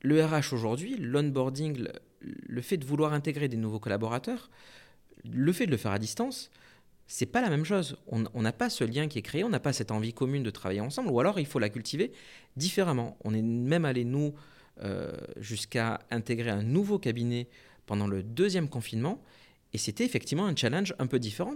le 0.00 0.24
RH 0.24 0.52
aujourd'hui, 0.52 0.96
l'onboarding, 0.96 1.76
le, 1.76 1.92
le 2.20 2.62
fait 2.62 2.78
de 2.78 2.84
vouloir 2.84 3.12
intégrer 3.12 3.48
des 3.48 3.56
nouveaux 3.56 3.78
collaborateurs, 3.78 4.50
le 5.30 5.52
fait 5.52 5.66
de 5.66 5.70
le 5.70 5.76
faire 5.76 5.92
à 5.92 5.98
distance, 5.98 6.50
c'est 7.06 7.26
pas 7.26 7.40
la 7.40 7.50
même 7.50 7.64
chose. 7.64 7.96
On 8.06 8.42
n'a 8.42 8.52
pas 8.52 8.68
ce 8.68 8.84
lien 8.84 9.06
qui 9.08 9.18
est 9.18 9.22
créé, 9.22 9.44
on 9.44 9.48
n'a 9.48 9.60
pas 9.60 9.72
cette 9.72 9.90
envie 9.90 10.12
commune 10.12 10.42
de 10.42 10.50
travailler 10.50 10.80
ensemble, 10.80 11.10
ou 11.10 11.20
alors 11.20 11.38
il 11.38 11.46
faut 11.46 11.58
la 11.58 11.68
cultiver 11.68 12.12
différemment. 12.56 13.16
On 13.24 13.34
est 13.34 13.42
même 13.42 13.84
allé, 13.84 14.04
nous, 14.04 14.34
euh, 14.82 15.12
jusqu'à 15.36 16.00
intégrer 16.10 16.50
un 16.50 16.62
nouveau 16.62 16.98
cabinet 16.98 17.48
pendant 17.86 18.06
le 18.06 18.22
deuxième 18.22 18.68
confinement, 18.68 19.22
et 19.72 19.78
c'était 19.78 20.04
effectivement 20.04 20.46
un 20.46 20.56
challenge 20.56 20.94
un 20.98 21.06
peu 21.06 21.18
différent 21.18 21.54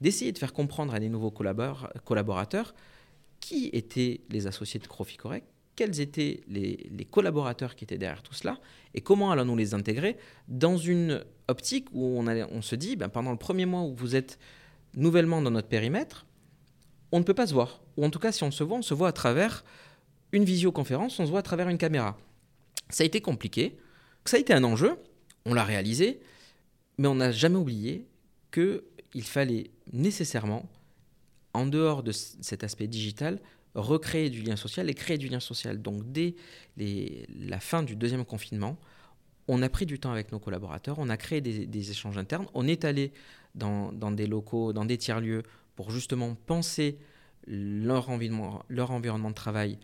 d'essayer 0.00 0.32
de 0.32 0.38
faire 0.38 0.52
comprendre 0.52 0.94
à 0.94 1.00
des 1.00 1.08
nouveaux 1.08 1.30
collaborateurs 1.30 2.74
qui 3.40 3.68
étaient 3.72 4.20
les 4.30 4.46
associés 4.46 4.80
de 4.80 4.86
Croficorec, 4.86 5.44
quels 5.74 6.00
étaient 6.00 6.42
les, 6.48 7.06
collaborateurs 7.10 7.74
qui 7.74 7.84
étaient 7.84 7.98
derrière 7.98 8.22
tout 8.22 8.34
cela 8.34 8.60
et 8.94 9.00
comment 9.00 9.32
allons-nous 9.32 9.56
les 9.56 9.74
intégrer 9.74 10.16
dans 10.48 10.76
une 10.76 11.24
optique 11.48 11.88
où 11.92 12.18
on, 12.18 12.26
on 12.26 12.62
se 12.62 12.76
dit, 12.76 12.96
ben, 12.96 13.08
pendant 13.08 13.32
le 13.32 13.38
premier 13.38 13.66
mois 13.66 13.82
où 13.82 13.94
vous 13.94 14.14
êtes 14.14 14.38
nouvellement 14.94 15.42
dans 15.42 15.50
notre 15.50 15.68
périmètre, 15.68 16.26
on 17.12 17.18
ne 17.18 17.24
peut 17.24 17.34
pas 17.34 17.46
se 17.46 17.54
voir. 17.54 17.80
Ou 17.96 18.04
en 18.04 18.10
tout 18.10 18.18
cas, 18.18 18.32
si 18.32 18.42
on 18.42 18.50
se 18.50 18.64
voit, 18.64 18.78
on 18.78 18.82
se 18.82 18.94
voit 18.94 19.08
à 19.08 19.12
travers 19.12 19.64
une 20.32 20.44
visioconférence, 20.44 21.20
on 21.20 21.26
se 21.26 21.30
voit 21.30 21.40
à 21.40 21.42
travers 21.42 21.68
une 21.68 21.78
caméra. 21.78 22.18
Ça 22.88 23.02
a 23.02 23.06
été 23.06 23.20
compliqué, 23.20 23.76
ça 24.24 24.36
a 24.36 24.40
été 24.40 24.52
un 24.52 24.64
enjeu, 24.64 24.96
on 25.44 25.54
l'a 25.54 25.64
réalisé, 25.64 26.20
mais 26.98 27.08
on 27.08 27.16
n'a 27.16 27.32
jamais 27.32 27.56
oublié 27.56 28.06
qu'il 28.52 29.24
fallait 29.24 29.70
nécessairement, 29.92 30.68
en 31.54 31.66
dehors 31.66 32.02
de 32.02 32.12
cet 32.12 32.64
aspect 32.64 32.86
digital, 32.86 33.40
recréer 33.74 34.30
du 34.30 34.42
lien 34.42 34.56
social 34.56 34.88
et 34.88 34.94
créer 34.94 35.18
du 35.18 35.28
lien 35.28 35.40
social. 35.40 35.80
Donc 35.80 36.12
dès 36.12 36.34
la 36.76 37.60
fin 37.60 37.82
du 37.82 37.96
deuxième 37.96 38.24
confinement, 38.24 38.78
on 39.48 39.60
a 39.62 39.68
pris 39.68 39.86
du 39.86 39.98
temps 39.98 40.12
avec 40.12 40.32
nos 40.32 40.38
collaborateurs, 40.38 40.98
on 40.98 41.08
a 41.08 41.16
créé 41.16 41.40
des 41.40 41.90
échanges 41.90 42.16
internes, 42.16 42.46
on 42.54 42.66
est 42.66 42.84
allé 42.84 43.12
dans, 43.54 43.92
des 44.12 44.26
locaux, 44.26 44.72
dans 44.72 44.84
des 44.84 44.98
tiers-lieux, 44.98 45.42
pour 45.76 45.90
justement 45.90 46.34
penser 46.34 46.98
leur 47.46 48.08
environnement, 48.08 48.64
de 48.68 49.34
travail 49.34 49.78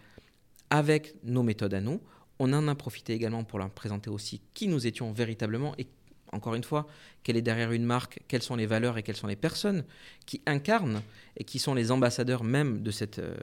avec 0.70 1.14
nos 1.24 1.42
méthodes 1.42 1.74
à 1.74 1.80
nous. 1.80 2.00
On 2.38 2.52
en 2.52 2.68
a 2.68 2.74
profité 2.74 3.14
également 3.14 3.44
pour 3.44 3.58
leur 3.58 3.70
présenter 3.70 4.10
aussi 4.10 4.40
qui 4.54 4.68
nous 4.68 4.86
étions 4.86 5.12
véritablement 5.12 5.74
et 5.76 5.88
encore 6.32 6.54
une 6.54 6.64
fois, 6.64 6.86
quelle 7.22 7.38
est 7.38 7.42
derrière 7.42 7.72
une 7.72 7.84
marque, 7.84 8.20
quelles 8.28 8.42
sont 8.42 8.54
les 8.54 8.66
valeurs 8.66 8.98
et 8.98 9.02
quelles 9.02 9.16
sont 9.16 9.26
les 9.26 9.34
personnes 9.34 9.84
qui 10.26 10.42
incarnent 10.44 11.02
et 11.38 11.44
qui 11.44 11.58
sont 11.58 11.74
les 11.74 11.90
ambassadeurs 11.90 12.44
même 12.44 12.82
de 12.82 12.90
cette 12.90 13.18
euh, 13.18 13.34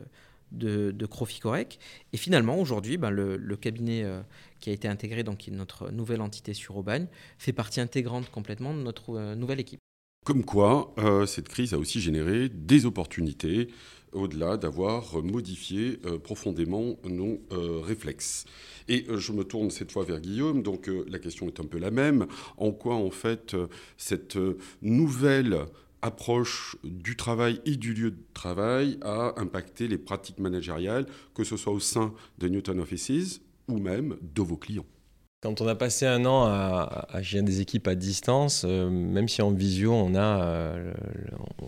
de, 0.51 0.91
de 0.91 1.05
Croficorec. 1.05 1.79
Et 2.13 2.17
finalement, 2.17 2.57
aujourd'hui, 2.59 2.97
ben, 2.97 3.09
le, 3.09 3.55
cabinet 3.57 4.03
euh, 4.03 4.21
qui 4.59 4.69
a 4.69 4.73
été 4.73 4.87
intégré, 4.87 5.23
donc 5.23 5.47
notre 5.47 5.91
nouvelle 5.91 6.21
entité 6.21 6.53
sur 6.53 6.77
Aubagne, 6.77 7.07
fait 7.37 7.53
partie 7.53 7.81
intégrante 7.81 8.29
complètement 8.29 8.73
de 8.73 8.81
notre 8.81 9.15
euh, 9.15 9.35
nouvelle 9.35 9.59
équipe. 9.59 9.79
Comme 10.25 10.43
quoi, 10.43 10.91
euh, 10.97 11.27
cette 11.27 11.49
crise 11.49 11.75
a 11.75 11.77
aussi 11.77 12.01
généré 12.01 12.49
des 12.49 12.87
opportunités, 12.87 13.67
au-delà 14.11 14.57
d'avoir 14.57 15.21
modifié 15.21 15.99
euh, 16.07 16.17
profondément 16.17 16.95
nos 17.07 17.43
euh, 17.51 17.79
réflexes. 17.81 18.45
Et 18.87 19.05
je 19.07 19.31
me 19.33 19.43
tourne 19.43 19.69
cette 19.69 19.91
fois 19.91 20.03
vers 20.03 20.19
Guillaume, 20.19 20.63
donc 20.63 20.89
la 21.07 21.19
question 21.19 21.45
est 21.45 21.59
un 21.59 21.65
peu 21.65 21.77
la 21.77 21.91
même. 21.91 22.25
En 22.57 22.71
quoi, 22.71 22.95
en 22.95 23.11
fait, 23.11 23.55
cette 23.97 24.37
nouvelle 24.81 25.65
approche 26.01 26.75
du 26.83 27.15
travail 27.15 27.61
et 27.65 27.75
du 27.75 27.93
lieu 27.93 28.09
de 28.09 28.23
travail 28.33 28.97
a 29.01 29.35
impacté 29.37 29.87
les 29.87 29.99
pratiques 29.99 30.39
managériales, 30.39 31.05
que 31.35 31.43
ce 31.43 31.55
soit 31.55 31.73
au 31.73 31.79
sein 31.79 32.13
de 32.39 32.47
Newton 32.47 32.79
Offices 32.79 33.41
ou 33.67 33.77
même 33.77 34.17
de 34.21 34.41
vos 34.41 34.57
clients? 34.57 34.85
Quand 35.45 35.61
on 35.61 35.67
a 35.67 35.75
passé 35.75 36.07
un 36.07 36.25
an 36.25 36.45
à, 36.45 37.21
gérer 37.21 37.43
des 37.43 37.61
équipes 37.61 37.87
à 37.87 37.93
distance, 37.93 38.65
euh, 38.65 38.89
même 38.89 39.27
si 39.27 39.43
en 39.43 39.51
visio 39.51 39.93
on 39.93 40.15
a, 40.15 40.41
euh, 40.41 40.91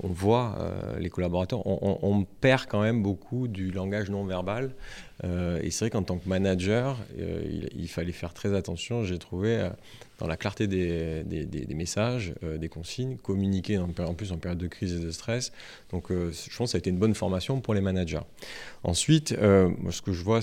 on 0.02 0.08
voit 0.08 0.56
euh, 0.60 0.98
les 0.98 1.12
collaborateurs, 1.12 1.62
on, 1.68 2.26
perd 2.42 2.66
quand 2.68 2.82
même 2.82 3.04
beaucoup 3.04 3.48
du 3.48 3.70
langage 3.70 4.10
non 4.10 4.26
verbal. 4.26 4.72
Et 5.24 5.72
c'est 5.72 5.86
vrai 5.86 5.90
qu'en 5.90 6.04
tant 6.04 6.18
que 6.18 6.30
manager, 6.30 6.98
il, 7.18 7.88
fallait 7.88 8.12
faire 8.12 8.34
très 8.34 8.56
attention. 8.56 9.04
J'ai 9.04 9.18
trouvé 9.18 9.70
dans 10.18 10.28
la 10.28 10.38
clarté 10.38 10.68
des, 10.68 11.76
messages, 11.76 12.34
euh, 12.44 12.58
des 12.58 12.70
consignes, 12.70 13.18
communiquer 13.18 13.78
en, 13.78 13.90
plus 13.90 14.32
en 14.32 14.38
période 14.38 14.58
de 14.58 14.68
crise 14.68 14.96
et 14.96 15.00
de 15.00 15.12
stress. 15.12 15.52
Donc 15.92 16.12
euh, 16.12 16.32
je 16.32 16.58
pense 16.58 16.70
que 16.70 16.72
ça 16.72 16.78
a 16.78 16.80
été 16.80 16.90
une 16.90 16.98
bonne 16.98 17.14
formation 17.14 17.62
pour 17.62 17.74
les 17.74 17.82
managers. 17.82 18.22
Ensuite, 18.84 19.34
euh, 19.34 19.70
ce 19.92 20.02
que 20.02 20.14
je 20.14 20.24
vois, 20.24 20.40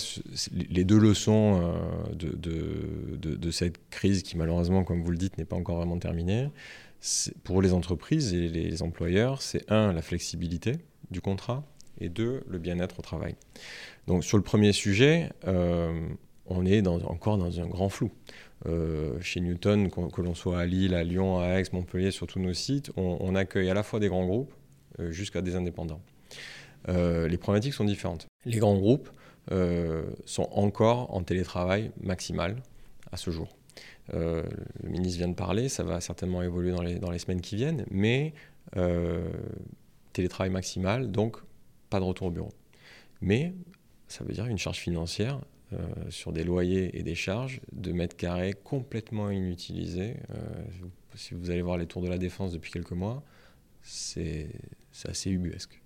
les 0.53 0.85
deux 0.85 0.99
leçons 0.99 1.75
de, 2.13 3.51
cette 3.51 3.79
crise 3.91 4.23
qui 4.23 4.37
malheureusement, 4.37 4.85
comme 4.85 5.03
vous 5.03 5.11
le 5.11 5.17
dites, 5.17 5.39
n'est 5.39 5.45
pas 5.45 5.57
encore 5.57 5.77
vraiment 5.77 5.99
terminée, 5.99 6.49
pour 7.43 7.61
les 7.61 7.73
entreprises 7.73 8.33
et 8.33 8.49
les 8.49 8.83
employeurs, 8.83 9.43
c'est 9.43 9.71
un, 9.71 9.93
la 9.93 10.03
flexibilité 10.03 10.73
du 11.11 11.21
contrat, 11.21 11.63
et 11.99 12.09
deux, 12.09 12.43
le 12.49 12.59
bien-être 12.59 12.99
au 12.99 13.03
travail. 13.03 13.37
Donc 14.07 14.25
sur 14.25 14.37
le 14.37 14.43
premier 14.43 14.73
sujet, 14.73 15.31
on 16.47 16.67
est 16.67 16.87
encore 16.87 17.39
dans 17.39 17.61
un 17.61 17.67
grand 17.67 17.89
flou. 17.89 18.11
Euh, 18.67 19.21
chez 19.21 19.41
Newton, 19.41 19.91
que 19.91 20.23
l'on 20.23 20.35
soit 20.35 20.59
à 20.59 20.65
Lille, 20.65 20.95
à 20.95 21.05
Lyon, 21.05 21.39
à 21.39 21.59
Aix, 21.59 21.65
Montpellier, 21.73 22.11
sur 22.11 22.27
tous 22.27 22.39
nos 22.39 22.55
sites, 22.55 22.91
on, 22.97 23.35
accueille 23.35 23.69
à 23.69 23.75
la 23.75 23.83
fois 23.83 24.01
des 24.01 24.09
grands 24.09 24.25
groupes 24.25 24.55
euh, 25.01 25.11
jusqu'à 25.11 25.43
des 25.43 25.55
indépendants. 25.55 26.01
Euh, 26.89 27.29
les 27.29 27.37
problématiques 27.37 27.75
sont 27.75 27.85
différentes. 27.85 28.27
Les 28.47 28.59
grands 28.59 28.77
groupes 28.77 29.11
sont 30.25 30.49
encore 30.53 31.15
en 31.15 31.23
télétravail 31.23 31.91
maximal 32.03 32.57
à 33.13 33.19
ce 33.19 33.31
jour. 33.31 33.55
le 34.11 34.45
ministre 34.83 35.19
vient 35.19 35.29
de 35.29 35.35
parler, 35.35 35.69
ça 35.69 35.83
va 35.83 36.01
certainement 36.01 36.43
évoluer 36.43 36.73
dans 36.99 37.11
les 37.11 37.19
semaines 37.19 37.43
qui 37.43 37.57
viennent, 37.57 37.85
mais 37.91 38.33
télétravail 40.15 40.49
maximal, 40.49 41.11
donc 41.11 41.37
pas 41.95 42.01
de 42.01 42.05
retour 42.05 42.27
au 42.27 42.31
bureau. 42.33 42.53
Mais 43.21 43.55
ça 44.09 44.25
veut 44.25 44.33
dire 44.33 44.47
une 44.47 44.59
charge 44.59 44.79
financière 44.79 45.41
euh, 45.73 45.79
sur 46.09 46.33
des 46.33 46.43
loyers 46.43 46.99
et 46.99 47.05
des 47.05 47.15
charges 47.15 47.61
de 47.71 47.93
mètres 47.93 48.17
carrés 48.17 48.53
complètement 48.53 49.31
inutilisés. 49.31 50.17
Euh, 50.31 50.65
si 51.15 51.35
vous 51.35 51.51
allez 51.51 51.63
voir 51.63 51.79
les 51.79 51.87
tours 51.87 52.03
de 52.03 52.09
la 52.09 52.19
défense 52.19 52.51
depuis 52.51 52.73
quelques 52.73 52.91
mois, 52.91 53.23
c'est 53.81 54.49
assez 55.05 55.31
ubuesque. 55.31 55.81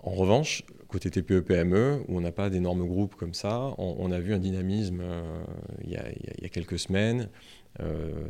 En 0.00 0.10
revanche, 0.10 0.64
côté 0.88 1.12
TPE-PME, 1.12 2.02
où 2.08 2.16
on 2.16 2.20
n'a 2.20 2.32
pas 2.32 2.50
d'énormes 2.50 2.84
groupes 2.84 3.14
comme 3.14 3.34
ça, 3.34 3.74
on, 3.78 4.10
a 4.10 4.18
vu 4.18 4.34
un 4.34 4.40
dynamisme 4.40 5.00
euh, 5.00 5.44
il, 5.84 5.90
y 5.92 5.96
a, 5.96 6.48
quelques 6.48 6.80
semaines, 6.80 7.28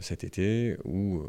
cet 0.00 0.22
été, 0.22 0.76
où 0.84 1.22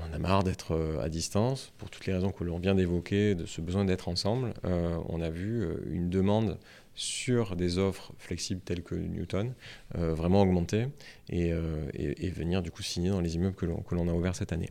on 0.00 0.14
a 0.14 0.18
marre 0.18 0.44
d'être 0.44 0.98
à 1.02 1.08
distance, 1.08 1.72
pour 1.78 1.90
toutes 1.90 2.06
les 2.06 2.12
raisons 2.12 2.30
que 2.30 2.44
l'on 2.44 2.58
vient 2.58 2.74
d'évoquer, 2.74 3.34
de 3.34 3.46
ce 3.46 3.60
besoin 3.60 3.84
d'être 3.84 4.08
ensemble. 4.08 4.54
on 4.64 5.20
a 5.20 5.30
vu 5.30 5.66
une 5.90 6.08
demande 6.08 6.58
sur 6.98 7.54
des 7.54 7.78
offres 7.78 8.12
flexibles 8.18 8.60
telles 8.60 8.82
que 8.82 8.96
Newton, 8.96 9.54
euh, 9.96 10.14
vraiment 10.14 10.42
augmenter 10.42 10.88
euh, 11.32 11.88
et, 11.94 12.28
venir 12.30 12.60
du 12.60 12.72
coup 12.72 12.82
signer 12.82 13.10
dans 13.10 13.20
les 13.20 13.36
immeubles 13.36 13.54
que 13.54 13.94
l'on 13.94 14.08
a 14.08 14.12
ouverts 14.12 14.34
cette 14.34 14.52
année. 14.52 14.70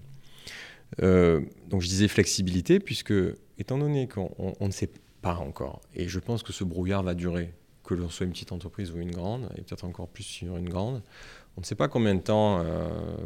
Euh, 1.01 1.41
donc 1.69 1.81
je 1.81 1.88
disais 1.88 2.10
flexibilité, 2.10 2.81
puisque 2.81 3.13
étant 3.57 3.77
donné 3.77 4.10
qu'on 4.10 4.53
ne 4.60 4.72
sait 4.72 4.89
pas 5.22 5.36
encore, 5.36 5.81
et 5.96 6.10
je 6.10 6.19
pense 6.19 6.43
que 6.43 6.51
ce 6.51 6.65
brouillard 6.65 7.01
va 7.01 7.13
durer, 7.13 7.53
que 7.86 7.93
l'on 7.93 8.10
soit 8.10 8.25
une 8.25 8.34
petite 8.34 8.51
entreprise 8.51 8.91
ou 8.91 8.98
une 8.98 9.12
grande, 9.12 9.50
et 9.57 9.62
peut-être 9.62 9.86
encore 9.86 10.10
plus 10.10 10.24
sur 10.24 10.57
une 10.57 10.67
grande, 10.67 11.01
on 11.57 11.61
ne 11.61 11.65
sait 11.65 11.75
pas 11.75 11.87
combien 11.87 12.15
de 12.15 12.21
temps, 12.21 12.63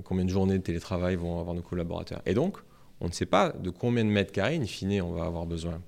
combien 0.05 0.23
de 0.23 0.29
journées 0.29 0.57
de 0.57 0.63
télétravail 0.63 1.15
vont 1.15 1.39
avoir 1.39 1.53
nos 1.53 1.61
collaborateurs. 1.61 2.21
Et 2.25 2.33
donc, 2.33 2.57
on 3.01 3.07
ne 3.07 3.11
sait 3.11 3.25
pas 3.25 3.49
de 3.49 3.69
combien 3.69 4.05
de 4.05 4.09
mètres 4.09 4.31
carrés, 4.31 4.55
in 4.55 4.65
fine, 4.65 5.01
on 5.01 5.11
va 5.11 5.25
avoir 5.25 5.45
besoin. 5.45 5.81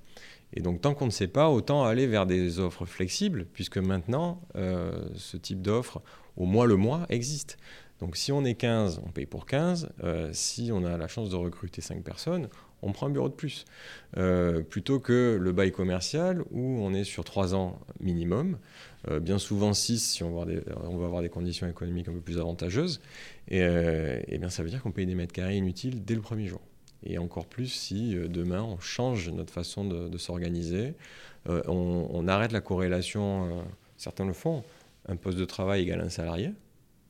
Et 0.52 0.60
donc, 0.60 0.80
tant 0.80 0.94
qu'on 0.94 1.06
ne 1.06 1.10
sait 1.10 1.28
pas, 1.28 1.48
autant 1.48 1.84
aller 1.84 2.06
vers 2.06 2.26
des 2.26 2.60
offres 2.60 2.86
flexibles, 2.86 3.46
puisque 3.52 3.78
maintenant, 3.78 4.40
euh, 4.56 5.08
ce 5.14 5.36
type 5.36 5.62
d'offre, 5.62 6.00
au 6.36 6.44
mois 6.44 6.66
le 6.66 6.76
mois, 6.76 7.06
existe. 7.08 7.56
Donc, 8.00 8.16
si 8.16 8.32
on 8.32 8.44
est 8.44 8.54
15, 8.54 9.00
on 9.04 9.10
paye 9.10 9.26
pour 9.26 9.46
15. 9.46 9.90
Euh, 10.02 10.30
si 10.32 10.70
on 10.72 10.84
a 10.84 10.96
la 10.96 11.08
chance 11.08 11.30
de 11.30 11.36
recruter 11.36 11.80
5 11.80 12.02
personnes, 12.02 12.48
on 12.82 12.92
prend 12.92 13.06
un 13.06 13.10
bureau 13.10 13.28
de 13.28 13.34
plus. 13.34 13.64
Euh, 14.16 14.62
plutôt 14.62 15.00
que 15.00 15.38
le 15.40 15.52
bail 15.52 15.72
commercial, 15.72 16.42
où 16.50 16.78
on 16.80 16.92
est 16.94 17.04
sur 17.04 17.24
3 17.24 17.54
ans 17.54 17.78
minimum, 18.00 18.58
bien 19.20 19.38
souvent 19.38 19.74
6 19.74 19.98
si 19.98 20.22
on 20.22 20.34
va, 20.34 20.46
avoir 21.04 21.20
des, 21.20 21.28
conditions 21.28 21.68
économiques 21.68 22.08
un 22.08 22.12
peu 22.12 22.20
plus 22.20 22.38
avantageuses. 22.38 23.00
Et, 23.48 23.60
et 23.60 24.38
bien, 24.38 24.48
ça 24.48 24.62
veut 24.62 24.70
dire 24.70 24.82
qu'on 24.82 24.92
paye 24.92 25.06
des 25.06 25.14
mètres 25.14 25.32
carrés 25.32 25.56
inutiles 25.56 26.04
dès 26.04 26.14
le 26.14 26.22
premier 26.22 26.46
jour 26.46 26.60
et 27.04 27.18
encore 27.18 27.46
plus 27.46 27.68
si 27.68 28.16
euh, 28.16 28.28
demain 28.28 28.62
on 28.62 28.78
change 28.78 29.28
notre 29.30 29.52
façon 29.52 29.84
de, 29.84 30.18
s'organiser, 30.18 30.94
euh, 31.48 31.62
on, 31.68 32.26
arrête 32.28 32.52
la 32.52 32.60
corrélation, 32.60 33.44
euh, 33.44 33.62
certains 33.96 34.26
le 34.26 34.32
font, 34.32 34.64
un 35.06 35.16
poste 35.16 35.38
de 35.38 35.44
travail 35.44 35.82
égale 35.82 36.00
un 36.00 36.08
salarié, 36.08 36.52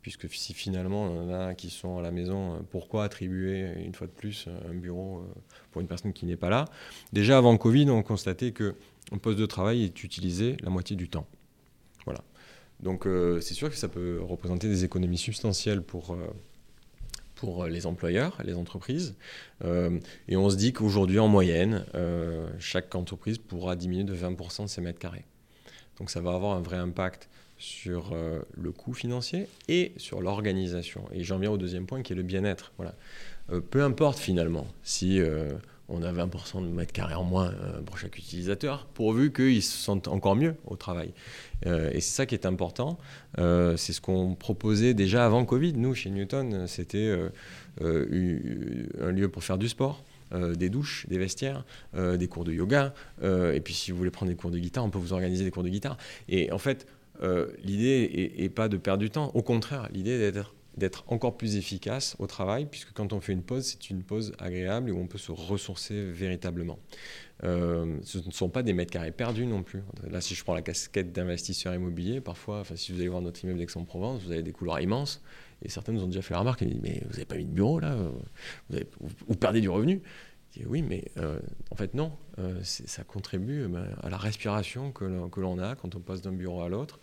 puisque 0.05 0.29
si 0.29 0.53
finalement 0.53 1.05
on 1.05 1.31
en 1.31 1.33
a 1.33 1.55
qui 1.55 1.71
sont 1.71 1.97
à 1.97 2.03
la 2.03 2.11
maison, 2.11 2.63
pourquoi 2.71 3.05
attribuer 3.05 3.73
une 3.83 3.95
fois 3.95 4.07
de 4.07 4.13
plus 4.13 4.49
un 4.69 4.75
bureau 4.75 5.27
pour 5.73 5.81
une 5.81 5.87
personne 5.87 6.13
qui 6.13 6.27
n'est 6.27 6.37
pas 6.37 6.51
là? 6.51 6.67
Déjà 7.15 7.39
avant 7.39 7.57
Covid, 7.57 7.89
on 7.89 8.03
constatait 8.03 8.53
que 8.53 8.75
un 9.13 9.17
poste 9.17 9.39
de 9.39 9.47
travail 9.47 9.83
est 9.83 10.05
utilisé 10.05 10.59
la 10.63 10.69
moitié 10.69 10.95
du 10.95 11.09
temps. 11.09 11.27
Voilà. 12.05 12.21
Donc 12.81 13.09
c'est 13.41 13.55
sûr 13.55 13.71
que 13.71 13.77
ça 13.77 13.89
peut 13.89 14.21
représenter 14.21 14.69
des 14.69 14.85
économies 14.85 15.17
substantielles 15.17 15.81
pour 15.81 16.15
pour 17.35 17.67
les 17.67 17.87
employeurs, 17.87 18.39
les 18.45 18.55
entreprises. 18.55 19.17
Euh, 19.65 19.99
et 20.29 20.37
on 20.37 20.51
se 20.51 20.57
dit 20.57 20.73
qu'aujourd'hui, 20.73 21.19
en 21.19 21.29
moyenne, 21.29 21.85
euh, 21.95 22.49
chaque 22.59 22.95
entreprise 22.95 23.39
pourra 23.39 23.77
diminuer 23.77 24.05
de 24.05 24.15
20% 24.15 24.65
de 24.65 24.69
ses 24.69 24.81
mètres 24.81 24.99
carrés. 24.99 25.25
Donc 25.99 26.11
ça 26.11 26.21
va 26.21 26.35
avoir 26.35 26.57
un 26.57 26.61
vrai 26.61 26.77
impact 26.77 27.29
sur 27.65 28.13
euh, 28.13 28.41
le 28.57 28.73
coût 28.73 28.95
financier 28.95 29.49
et 29.69 29.93
sur 29.97 30.21
l'organisation. 30.21 31.05
Et 31.13 31.25
j'en 31.25 31.39
viens 31.39 31.51
au 31.51 31.57
deuxième 31.57 31.87
point 31.87 32.03
qui 32.03 32.13
est 32.13 32.17
le 32.17 32.23
bien-être. 32.23 32.73
Voilà. 32.77 32.95
peu 33.71 33.83
importe 33.83 34.19
finalement 34.19 34.67
si 34.83 35.21
on 35.89 36.03
a 36.03 36.13
20% 36.13 36.63
de 36.63 36.69
mètres 36.69 36.93
carrés 36.93 37.15
en 37.15 37.25
moins 37.25 37.53
euh, 37.53 37.81
pour 37.83 37.99
chaque 37.99 38.17
utilisateur, 38.17 38.87
pourvu 38.95 39.33
qu'ils 39.33 39.63
se 39.63 39.77
sentent 39.77 40.09
encore 40.09 40.37
mieux 40.37 40.55
au 40.67 40.77
travail. 40.77 41.13
Euh, 41.67 41.91
et 41.93 42.01
c'est 42.01 42.15
ça 42.15 42.27
qui 42.27 42.35
est 42.35 42.47
important. 42.47 42.99
Euh, 43.39 43.77
c'est 43.77 43.93
ce 43.93 44.01
qu'on 44.01 44.35
proposait 44.35 44.95
déjà 44.95 45.27
avant 45.27 45.45
Covid. 45.45 45.75
Nous, 45.75 45.95
chez 45.95 46.11
Newton, 46.11 46.67
c'était 46.67 47.15
un 47.81 49.11
lieu 49.11 49.29
pour 49.29 49.45
faire 49.45 49.59
du 49.59 49.69
sport. 49.69 50.05
des 50.33 50.69
douches, 50.69 51.07
des 51.09 51.19
vestiaires, 51.19 51.65
des 51.95 52.29
cours 52.29 52.45
de 52.45 52.53
yoga. 52.53 52.95
et 53.23 53.61
puis, 53.61 53.75
si 53.75 53.93
vous 53.93 53.99
voulez 53.99 54.11
prendre 54.11 54.31
des 54.31 54.37
cours 54.37 54.51
de 54.51 54.59
guitare, 54.59 54.85
on 54.85 54.91
peut 54.91 54.99
vous 54.99 55.13
organiser 55.13 55.45
des 55.45 55.51
cours 55.51 55.63
de 55.63 55.69
guitare. 55.69 55.97
Et 56.29 56.51
en 56.51 56.59
fait, 56.59 56.87
l'idée 57.63 58.33
n'est 58.39 58.49
pas 58.49 58.69
de 58.69 58.77
perdre 58.77 59.03
du 59.03 59.11
temps. 59.11 59.31
Au 59.35 59.43
contraire, 59.43 59.89
l'idée 59.93 60.33
d'être 60.77 61.05
encore 61.07 61.37
plus 61.37 61.57
efficace 61.57 62.17
au 62.19 62.27
travail, 62.27 62.67
puisque 62.67 62.93
quand 62.93 63.13
on 63.13 63.21
fait 63.21 63.33
une 63.33 63.43
pause, 63.43 63.65
c'est 63.65 63.91
une 63.91 64.03
pause 64.03 64.33
agréable 64.39 64.91
où 64.91 64.99
on 64.99 65.07
peut 65.07 65.19
se 65.19 65.33
ressourcer 65.33 66.11
véritablement. 66.11 66.79
Euh, 67.43 67.97
ce 68.03 68.19
ne 68.19 68.31
sont 68.31 68.49
pas 68.49 68.63
des 68.63 68.73
mètres 68.73 68.93
carrés 68.93 69.11
perdus 69.11 69.47
non 69.47 69.63
plus. 69.63 69.83
Là, 70.09 70.21
si 70.21 70.35
je 70.35 70.43
prends 70.45 70.55
la 70.55 70.63
casquette 70.63 71.13
d'investisseur 71.13 71.75
immobilier, 71.75 72.21
parfois, 72.21 72.63
si 72.75 72.93
vous 72.93 72.99
allez 72.99 73.09
voir 73.09 73.23
notre 73.23 73.43
immeuble 73.45 73.59
d'Aix-en-Provence, 73.59 74.23
vous 74.23 74.33
avez 74.33 74.43
des 74.43 74.53
couloirs 74.53 74.81
immenses, 74.81 75.23
et 75.63 75.69
certains 75.69 75.93
nous 75.93 76.03
ont 76.03 76.07
déjà 76.07 76.23
fait 76.23 76.35
la 76.35 76.41
remarque, 76.41 76.63
ils 76.63 76.69
disent, 76.69 76.81
mais 76.83 77.03
vous 77.05 77.13
n'avez 77.13 77.25
pas 77.25 77.37
mis 77.37 77.45
de 77.45 77.51
bureau 77.51 77.81
là, 77.81 77.97
vous, 78.71 79.35
perdez 79.37 79.61
du 79.61 79.69
revenu. 79.69 80.03
Oui, 80.67 80.83
mais 80.83 81.05
euh, 81.19 81.39
en 81.71 81.77
fait 81.77 81.95
non, 81.95 82.13
euh, 82.39 82.61
ça 82.63 83.03
contribue 83.03 83.67
ben, 83.67 83.89
à 84.03 84.11
la 84.11 84.17
respiration 84.17 84.93
que 84.93 85.05
l'on 85.05 85.59
a 85.59 85.75
quand 85.75 85.95
on 85.95 86.01
passe 86.01 86.23
d'un 86.23 86.33
bureau 86.33 86.63
à 86.63 86.69
l'autre. 86.69 87.01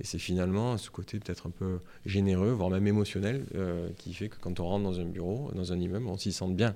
Et 0.00 0.04
c'est 0.04 0.18
finalement 0.18 0.76
ce 0.76 0.90
côté 0.90 1.18
peut-être 1.20 1.46
un 1.46 1.50
peu 1.50 1.80
généreux, 2.04 2.50
voire 2.50 2.70
même 2.70 2.86
émotionnel, 2.86 3.46
euh, 3.54 3.90
qui 3.96 4.12
fait 4.12 4.28
que 4.28 4.36
quand 4.40 4.58
on 4.58 4.64
rentre 4.64 4.84
dans 4.84 4.98
un 4.98 5.04
bureau, 5.04 5.52
dans 5.54 5.72
un 5.72 5.78
immeuble, 5.78 6.06
on 6.08 6.16
s'y 6.16 6.32
sent 6.32 6.52
bien. 6.52 6.74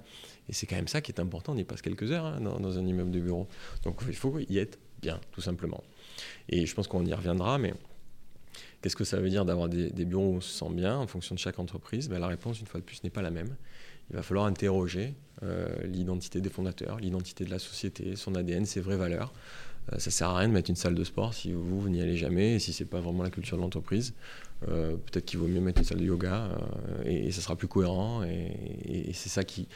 Et 0.49 0.53
c'est 0.53 0.67
quand 0.67 0.77
même 0.77 0.89
ça 0.89 1.01
qui 1.01 1.11
est 1.11 1.21
important. 1.21 1.55
On 1.55 1.57
y 1.57 1.65
passe 1.65 1.83
quelques 1.83 2.13
heures 2.13 2.27
hein, 2.27 2.41
dans, 2.41 2.79
un 2.79 2.87
immeuble 2.87 3.11
de 3.11 3.21
bureau. 3.21 3.49
Donc 3.83 4.01
il 4.07 4.15
faut 4.15 4.39
y 4.39 4.59
être 4.59 4.79
bien, 5.01 5.21
tout 5.33 5.41
simplement. 5.41 5.83
Et 6.49 6.67
je 6.67 6.75
pense 6.75 6.87
qu'on 6.87 7.05
y 7.05 7.13
reviendra, 7.13 7.59
mais 7.59 7.75
qu'est-ce 8.83 8.97
que 8.97 9.05
ça 9.05 9.19
veut 9.19 9.31
dire 9.31 9.45
d'avoir 9.45 9.69
des, 9.69 9.91
bureaux 10.05 10.29
où 10.29 10.37
on 10.37 10.41
se 10.41 10.57
sent 10.57 10.73
bien 10.73 10.97
en 10.97 11.07
fonction 11.07 11.35
de 11.35 11.41
chaque 11.41 11.59
entreprise? 11.59 12.09
Ben, 12.09 12.21
La 12.21 12.29
réponse, 12.29 12.61
une 12.61 12.67
fois 12.67 12.81
de 12.81 12.85
plus, 12.85 13.03
n'est 13.03 13.11
pas 13.11 13.23
la 13.23 13.31
même. 13.31 13.57
Il 14.11 14.17
va 14.17 14.23
falloir 14.23 14.47
interroger 14.47 15.15
euh, 15.43 15.69
l'identité 15.85 16.41
des 16.41 16.51
fondateurs, 16.51 16.99
l'identité 16.99 17.45
de 17.45 17.51
la 17.51 17.59
société, 17.59 18.17
son 18.17 18.35
ADN, 18.35 18.65
ses 18.65 18.81
vraies 18.81 18.97
valeurs. 18.97 19.33
Euh, 19.93 19.99
ça 19.99 20.11
sert 20.11 20.29
à 20.29 20.39
rien 20.39 20.49
de 20.49 20.53
mettre 20.53 20.71
une 20.71 20.77
salle 20.77 20.95
de 20.95 21.05
sport 21.05 21.35
si 21.35 21.53
vous, 21.53 21.81
vous 21.81 21.89
n'y 21.89 22.01
allez 22.01 22.17
jamais 22.17 22.55
et 22.55 22.59
si 22.59 22.73
c'est 22.73 22.85
pas 22.85 23.01
vraiment 23.01 23.23
la 23.23 23.31
culture 23.31 23.57
de 23.57 23.63
l'entreprise. 23.63 24.15
Euh, 24.69 24.97
peut-être 24.97 25.25
qu'il 25.25 25.39
vaut 25.39 25.47
mieux 25.47 25.61
mettre 25.61 25.79
une 25.79 25.85
salle 25.85 25.99
de 25.99 26.05
yoga 26.05 26.51
euh, 26.51 27.05
et, 27.05 27.31
ça 27.31 27.41
sera 27.41 27.57
plus 27.57 27.69
cohérent 27.69 28.23
et, 28.25 29.13
c'est 29.13 29.29
ça 29.29 29.45
qui, 29.45 29.69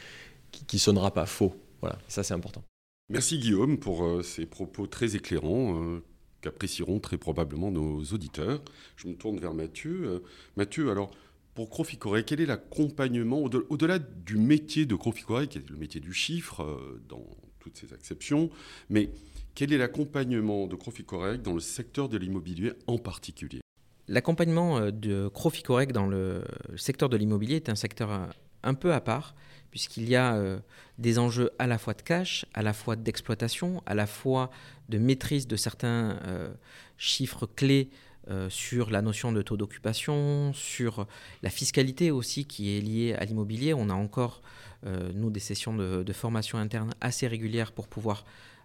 qui, 0.51 0.79
sonnera 0.79 1.11
pas 1.11 1.25
faux. 1.25 1.55
Voilà, 1.81 1.97
ça 2.07 2.23
c'est 2.23 2.33
important. 2.33 2.63
Merci 3.09 3.39
Guillaume 3.39 3.77
pour 3.77 4.23
ces 4.23 4.45
propos 4.45 4.87
très 4.87 5.15
éclairants 5.15 5.99
qu'apprécieront 6.41 6.99
très 6.99 7.17
probablement 7.17 7.71
nos 7.71 8.01
auditeurs. 8.05 8.61
Je 8.95 9.07
me 9.07 9.15
tourne 9.15 9.39
vers 9.39 9.53
Mathieu. 9.53 10.23
Mathieu, 10.55 10.89
alors 10.89 11.11
pour 11.55 11.69
Croficoré, 11.69 12.23
quel 12.23 12.41
est 12.41 12.45
l'accompagnement 12.45 13.41
au-delà 13.41 13.99
du 13.99 14.37
métier 14.37 14.85
de 14.85 14.95
Croficoré, 14.95 15.47
qui 15.47 15.59
est 15.59 15.69
le 15.69 15.77
métier 15.77 16.01
du 16.01 16.13
chiffre 16.13 16.65
dans 17.07 17.25
toutes 17.59 17.77
ses 17.77 17.93
acceptions, 17.93 18.49
mais 18.89 19.09
quel 19.55 19.71
est 19.71 19.77
l'accompagnement 19.77 20.65
de 20.65 20.75
Croficorec 20.75 21.41
dans 21.43 21.53
le 21.53 21.59
secteur 21.59 22.09
de 22.09 22.17
l'immobilier 22.17 22.73
en 22.87 22.97
particulier? 22.97 23.61
L'accompagnement 24.07 24.77
euh, 24.79 24.91
de 24.91 25.27
Croficorec 25.27 25.91
dans 25.91 26.07
le 26.07 26.43
secteur 26.75 27.07
de 27.07 27.17
l'immobilier 27.17 27.57
est 27.57 27.69
un 27.69 27.75
secteur 27.75 28.11
euh, 28.11 28.25
un 28.63 28.73
peu 28.73 28.93
à 28.93 28.99
part, 28.99 29.35
puisqu'il 29.69 30.09
y 30.09 30.15
a 30.15 30.35
euh, 30.35 30.59
des 30.97 31.19
enjeux 31.19 31.51
à 31.59 31.67
la 31.67 31.77
fois 31.77 31.93
de 31.93 32.01
cash, 32.01 32.45
à 32.53 32.63
la 32.63 32.73
fois 32.73 32.95
d'exploitation, 32.95 33.83
à 33.85 33.93
la 33.93 34.07
fois 34.07 34.49
de 34.89 34.97
maîtrise 34.97 35.47
de 35.47 35.55
certains 35.55 36.19
chiffres 36.97 37.45
clés 37.45 37.89
sur 38.49 38.89
la 38.89 39.01
notion 39.01 39.31
de 39.31 39.41
taux 39.41 39.57
d'occupation, 39.57 40.53
sur 40.53 41.07
la 41.41 41.49
fiscalité 41.49 42.11
aussi 42.11 42.45
qui 42.45 42.77
est 42.77 42.81
liée 42.81 43.13
à 43.13 43.25
l'immobilier. 43.25 43.73
On 43.73 43.89
a 43.89 43.93
encore, 43.93 44.41
nous, 44.85 45.29
des 45.29 45.39
sessions 45.39 45.75
de, 45.75 46.13
formation 46.13 46.57
interne 46.57 46.91
assez 47.01 47.27
régulières 47.27 47.71
pour 47.71 47.87
pouvoir 47.87 48.23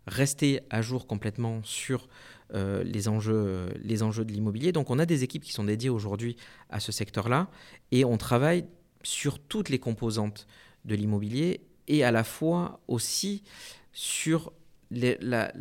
rester 0.09 0.61
à 0.71 0.83
jour 0.83 1.07
complètement 1.07 1.62
sur 1.62 2.09
euh, 2.55 2.83
les, 2.83 3.09
enjeux, 3.09 3.68
les 3.83 4.03
enjeux 4.03 4.25
de 4.25 4.33
l'immobilier. 4.33 4.73
Donc 4.73 4.90
on 4.90 4.99
a 4.99 5.07
des 5.07 5.23
équipes 5.23 5.44
qui 5.44 5.53
sont 5.53 5.64
dédiées 5.64 5.90
aujourd'hui 5.90 6.37
à 6.71 6.81
ce 6.81 6.92
secteur-là 6.92 7.49
et 7.92 8.05
on 8.05 8.16
travaille 8.16 8.64
sur 9.03 9.38
toutes 9.38 9.68
les 9.68 9.79
composantes 9.79 10.47
de 10.85 10.94
l'immobilier 10.94 11.61
et 11.87 12.05
à 12.05 12.11
la 12.11 12.25
fois 12.25 12.81
aussi 12.88 13.42
sur 13.92 14.53
la, 14.90 15.53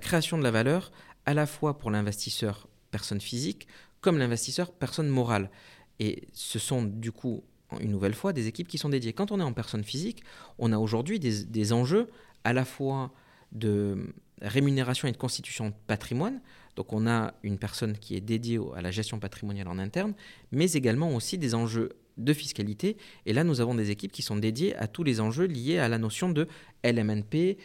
création 0.00 0.36
de 0.36 0.42
la 0.42 0.50
valeur 0.50 0.90
à 1.24 1.34
la 1.34 1.46
fois 1.46 1.78
pour 1.78 1.90
l'investisseur 1.90 2.68
personne 2.96 3.20
physique 3.20 3.66
comme 4.04 4.18
l'investisseur 4.18 4.70
personne 4.70 5.08
morale. 5.08 5.50
Et 5.98 6.28
ce 6.32 6.58
sont 6.58 6.82
du 6.82 7.10
coup, 7.10 7.42
une 7.80 7.90
nouvelle 7.90 8.14
fois, 8.14 8.32
des 8.32 8.46
équipes 8.46 8.68
qui 8.68 8.78
sont 8.78 8.90
dédiées. 8.90 9.12
Quand 9.14 9.32
on 9.32 9.40
est 9.40 9.48
en 9.50 9.52
personne 9.52 9.82
physique, 9.82 10.22
on 10.58 10.70
a 10.72 10.78
aujourd'hui 10.78 11.18
des, 11.18 11.72
enjeux 11.72 12.06
à 12.44 12.52
la 12.52 12.64
fois 12.64 13.12
de 13.52 14.14
rémunération 14.42 15.08
et 15.08 15.12
de 15.12 15.16
constitution 15.16 15.70
de 15.70 15.74
patrimoine. 15.86 16.40
Donc 16.76 16.92
on 16.92 17.06
a 17.06 17.34
une 17.42 17.58
personne 17.58 17.96
qui 17.96 18.14
est 18.14 18.20
dédiée 18.20 18.60
à 18.76 18.82
la 18.82 18.90
gestion 18.90 19.18
patrimoniale 19.18 19.68
en 19.68 19.78
interne, 19.78 20.12
mais 20.52 20.70
également 20.72 21.14
aussi 21.16 21.38
des 21.38 21.54
enjeux 21.54 21.88
de 22.16 22.32
fiscalité. 22.32 22.96
Et 23.26 23.32
là, 23.32 23.42
nous 23.42 23.60
avons 23.60 23.74
des 23.74 23.90
équipes 23.90 24.12
qui 24.12 24.22
sont 24.22 24.36
dédiées 24.36 24.76
à 24.76 24.86
tous 24.86 25.02
les 25.02 25.20
enjeux 25.20 25.46
liés 25.46 25.78
à 25.78 25.88
la 25.88 25.98
notion 25.98 26.28
de 26.28 26.46
LMNP, 26.84 27.56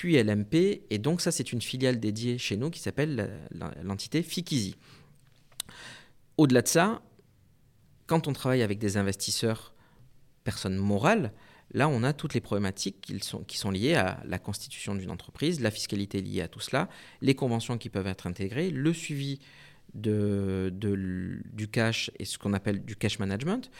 puis 0.00 0.16
LMP. 0.16 0.80
Et 0.88 0.96
donc 0.96 1.20
ça, 1.20 1.30
c'est 1.30 1.52
une 1.52 1.60
filiale 1.60 2.00
dédiée 2.00 2.38
chez 2.38 2.56
nous 2.56 2.70
qui 2.70 2.80
s'appelle 2.80 3.38
l'entité 3.82 4.22
Fikizi. 4.22 4.74
Au-delà 6.38 6.62
de 6.62 6.68
ça, 6.68 7.02
quand 8.06 8.26
on 8.26 8.32
travaille 8.32 8.62
avec 8.62 8.78
des 8.78 8.96
investisseurs, 8.96 9.74
personnes 10.42 10.76
morales, 10.76 11.34
là, 11.74 11.86
on 11.86 12.02
a 12.02 12.14
toutes 12.14 12.32
les 12.32 12.40
problématiques 12.40 13.02
qui 13.02 13.20
sont, 13.20 13.44
qui 13.44 13.58
sont 13.58 13.70
liées 13.70 13.94
à 13.94 14.22
la 14.24 14.38
constitution 14.38 14.94
d'une 14.94 15.10
entreprise, 15.10 15.60
la 15.60 15.70
fiscalité 15.70 16.22
liée 16.22 16.40
à 16.40 16.48
tout 16.48 16.60
cela, 16.60 16.88
les 17.20 17.34
conventions 17.34 17.76
qui 17.76 17.90
peuvent 17.90 18.06
être 18.06 18.26
intégrées, 18.26 18.70
le 18.70 18.94
suivi 18.94 19.38
de, 19.92 20.72
du 20.72 21.68
cash 21.68 22.10
et 22.18 22.24
ce 22.24 22.38
qu'on 22.38 22.54
appelle 22.54 22.82
du 22.86 22.96
cash 22.96 23.18
management, 23.18 23.70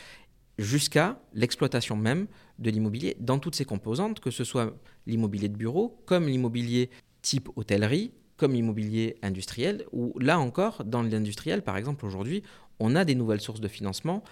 jusqu'à 0.59 1.21
l'exploitation 1.33 1.97
même 1.97 2.27
de 2.59 2.71
l'immobilier 2.71 3.17
dans 3.21 3.39
toutes 3.39 3.55
ses 3.55 3.65
composantes, 3.65 4.21
que 4.21 4.31
ce 4.31 4.45
soit 4.45 4.77
l'immobilier 5.07 5.49
de 5.49 5.57
bureau, 5.57 6.03
comme 6.07 6.27
l'immobilier 6.27 6.91
type 7.23 7.49
hôtellerie, 7.57 8.13
comme 8.37 8.53
l'immobilier 8.53 9.17
industriel, 9.23 9.85
ou 9.93 10.19
là 10.19 10.39
encore, 10.39 10.85
dans 10.85 11.03
l'industriel, 11.03 11.63
par 11.63 11.77
exemple, 11.77 12.07
aujourd'hui, 12.07 12.43
on 12.79 12.97
a 12.97 13.05
des 13.05 13.15
nouvelles 13.15 13.41
sources 13.41 13.61
de 13.61 13.69
financement 13.69 14.25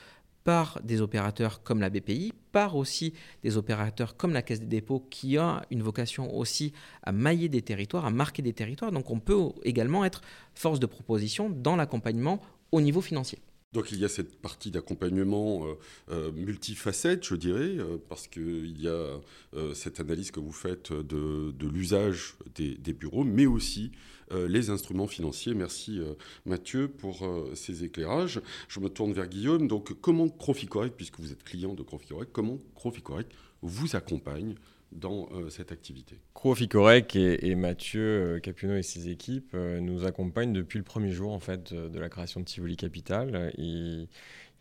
par 0.44 0.80
des 0.82 1.02
opérateurs 1.02 1.62
comme 1.62 1.80
la 1.80 1.90
BPI, 1.90 2.32
par 2.52 2.74
aussi 2.76 3.12
des 3.42 3.58
opérateurs 3.58 4.16
comme 4.16 4.32
la 4.32 4.40
Caisse 4.40 4.60
des 4.60 4.66
dépôts 4.66 5.00
qui 5.10 5.36
a 5.36 5.62
une 5.70 5.82
vocation 5.82 6.34
aussi 6.34 6.72
à 7.02 7.12
mailler 7.12 7.50
des 7.50 7.60
territoires, 7.60 8.06
à 8.06 8.10
marquer 8.10 8.40
des 8.40 8.54
territoires. 8.54 8.90
Donc 8.90 9.10
on 9.10 9.20
peut 9.20 9.50
également 9.62 10.06
être 10.06 10.22
force 10.54 10.80
de 10.80 10.86
proposition 10.86 11.50
dans 11.50 11.76
l'accompagnement 11.76 12.40
au 12.72 12.80
niveau 12.80 13.02
financier. 13.02 13.40
Donc 13.74 13.92
il 13.92 13.98
y 13.98 14.04
a 14.04 14.08
cette 14.08 14.40
partie 14.40 14.70
d'accompagnement 14.70 15.66
euh, 15.66 15.74
euh, 16.10 16.32
multifacette, 16.32 17.24
je 17.26 17.34
dirais, 17.34 17.76
euh, 17.76 17.98
parce 18.08 18.26
qu'il 18.26 18.80
y 18.80 18.88
a 18.88 19.20
cette 19.74 20.00
analyse 20.00 20.30
que 20.30 20.40
vous 20.40 20.52
faites 20.52 20.92
de, 20.92 21.54
l'usage 21.66 22.34
des, 22.54 22.92
bureaux, 22.92 23.24
mais 23.24 23.46
aussi 23.46 23.92
les 24.30 24.70
instruments 24.70 25.06
financiers. 25.06 25.54
Merci 25.54 26.00
Mathieu 26.44 26.88
pour 26.88 27.26
ces 27.54 27.84
éclairages. 27.84 28.40
Je 28.68 28.80
me 28.80 28.88
tourne 28.88 29.12
vers 29.12 29.26
Guillaume. 29.26 29.68
Donc 29.68 29.92
comment 30.00 30.28
Croficorec, 30.28 30.94
puisque 30.96 31.18
vous 31.18 31.32
êtes 31.32 31.42
client 31.42 31.74
de 31.74 31.82
Croficorec, 31.82 32.28
comment 32.32 32.58
Croficorec 32.74 33.26
vous 33.62 33.96
accompagne 33.96 34.54
dans 34.92 35.28
euh, 35.32 35.50
cette 35.50 35.72
activité. 35.72 36.18
Croficorec 36.34 37.14
et, 37.16 37.54
Mathieu 37.54 38.00
euh, 38.00 38.40
Capuno 38.40 38.74
et 38.76 38.82
ses 38.82 39.08
équipes 39.08 39.52
euh, 39.54 39.80
nous 39.80 40.06
accompagnent 40.06 40.52
depuis 40.52 40.78
le 40.78 40.84
premier 40.84 41.10
jour 41.10 41.32
en 41.32 41.40
fait 41.40 41.72
de 41.74 41.98
la 41.98 42.08
création 42.08 42.40
de 42.40 42.44
Tivoli 42.44 42.76
Capital. 42.76 43.52
Ils, 43.58 44.08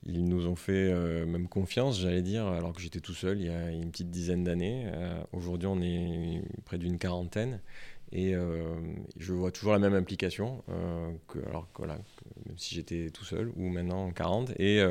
nous 0.06 0.48
ont 0.48 0.56
fait 0.56 0.94
même 1.26 1.50
confiance, 1.50 2.00
j'allais 2.00 2.22
dire, 2.22 2.46
alors 2.46 2.72
que 2.72 2.82
j'étais 2.82 3.02
tout 3.02 3.13
seul 3.13 3.40
il 3.40 3.48
y 3.48 3.50
a 3.50 3.72
une 3.72 3.92
petite 3.92 4.10
dizaine 4.10 4.44
d'années. 4.44 4.90
Aujourd'hui, 5.34 5.68
on 5.68 5.82
est 5.82 6.42
près 6.63 6.78
d'une 6.78 6.98
quarantaine. 6.98 7.60
Et 8.13 8.34
je 9.18 9.34
vois 9.34 9.52
toujours 9.52 9.74
la 9.74 9.80
même 9.80 9.96
implication, 9.96 10.63
que, 11.28 11.40
alors 11.48 11.68
voilà, 11.78 11.96
même 12.46 12.58
si 12.58 12.76
j'étais 12.76 13.10
tout 13.10 13.26
seul, 13.26 13.52
ou 13.58 13.68
maintenant 13.68 14.12
40. 14.12 14.54
Et, 14.60 14.82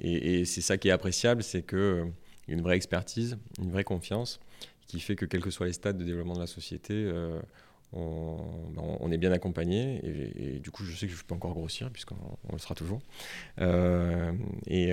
et, 0.00 0.44
c'est 0.46 0.62
ça 0.62 0.78
qui 0.78 0.88
est 0.88 0.92
appréciable, 0.92 1.44
c'est 1.44 1.62
a 1.62 2.06
une 2.48 2.62
vraie 2.62 2.76
expertise, 2.76 3.38
une 3.60 3.70
vraie 3.70 3.84
confiance 3.84 4.40
qui 4.90 5.00
fait 5.00 5.16
que 5.16 5.24
quels 5.24 5.40
que 5.40 5.50
soient 5.50 5.66
les 5.66 5.72
stades 5.72 5.98
de 5.98 6.04
développement 6.04 6.34
de 6.34 6.40
la 6.40 6.46
société, 6.46 6.94
euh, 6.94 7.40
on, 7.92 9.10
est 9.10 9.18
bien 9.18 9.32
accompagné 9.32 10.00
et, 10.04 10.60
du 10.60 10.70
coup 10.70 10.84
je 10.84 10.94
sais 10.94 11.08
que 11.08 11.12
je 11.12 11.24
peux 11.24 11.34
encore 11.34 11.54
grossir 11.54 11.90
puisqu'on 11.90 12.16
le 12.52 12.58
sera 12.58 12.76
toujours. 12.76 13.00
Euh, 13.60 14.32
et 14.68 14.90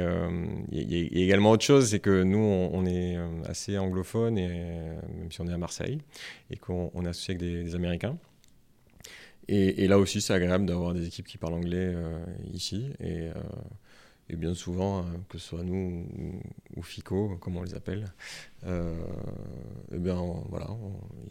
il 0.72 1.16
y, 1.16 1.22
a 1.22 1.24
également 1.24 1.52
autre 1.52 1.64
chose, 1.64 1.90
c'est 1.90 2.00
que 2.00 2.24
nous 2.24 2.40
on, 2.40 2.86
est 2.86 3.18
assez 3.46 3.78
anglophone 3.78 4.40
et 4.40 4.48
même 4.48 5.32
si 5.32 5.42
on 5.42 5.48
est 5.48 5.54
à 5.54 5.60
Marseille 5.60 6.00
et 6.50 6.58
qu'on 6.58 6.90
est 7.06 7.10
associé 7.10 7.36
avec 7.36 7.40
des, 7.40 7.76
Américains. 7.76 8.18
Et, 9.48 9.88
là 9.88 10.00
aussi 10.00 10.20
c'est 10.20 10.34
agréable 10.34 10.66
d'avoir 10.66 10.96
des 10.96 11.06
équipes 11.06 11.28
qui 11.28 11.38
parlent 11.38 11.54
anglais 11.54 11.94
euh, 11.96 12.20
ici 12.52 12.90
et 13.00 13.30
et 14.30 14.36
bien 14.36 14.54
souvent, 14.54 15.06
que 15.30 15.38
ce 15.38 15.48
soit 15.48 15.64
nous 15.64 16.06
ou, 16.76 16.82
FICO, 16.82 17.38
comme 17.40 17.58
on 17.58 17.64
les 17.64 17.76
appelle, 17.76 18.06
euh, 18.66 18.94
eh 19.94 19.98
bien 19.98 20.22
voilà, 20.50 20.68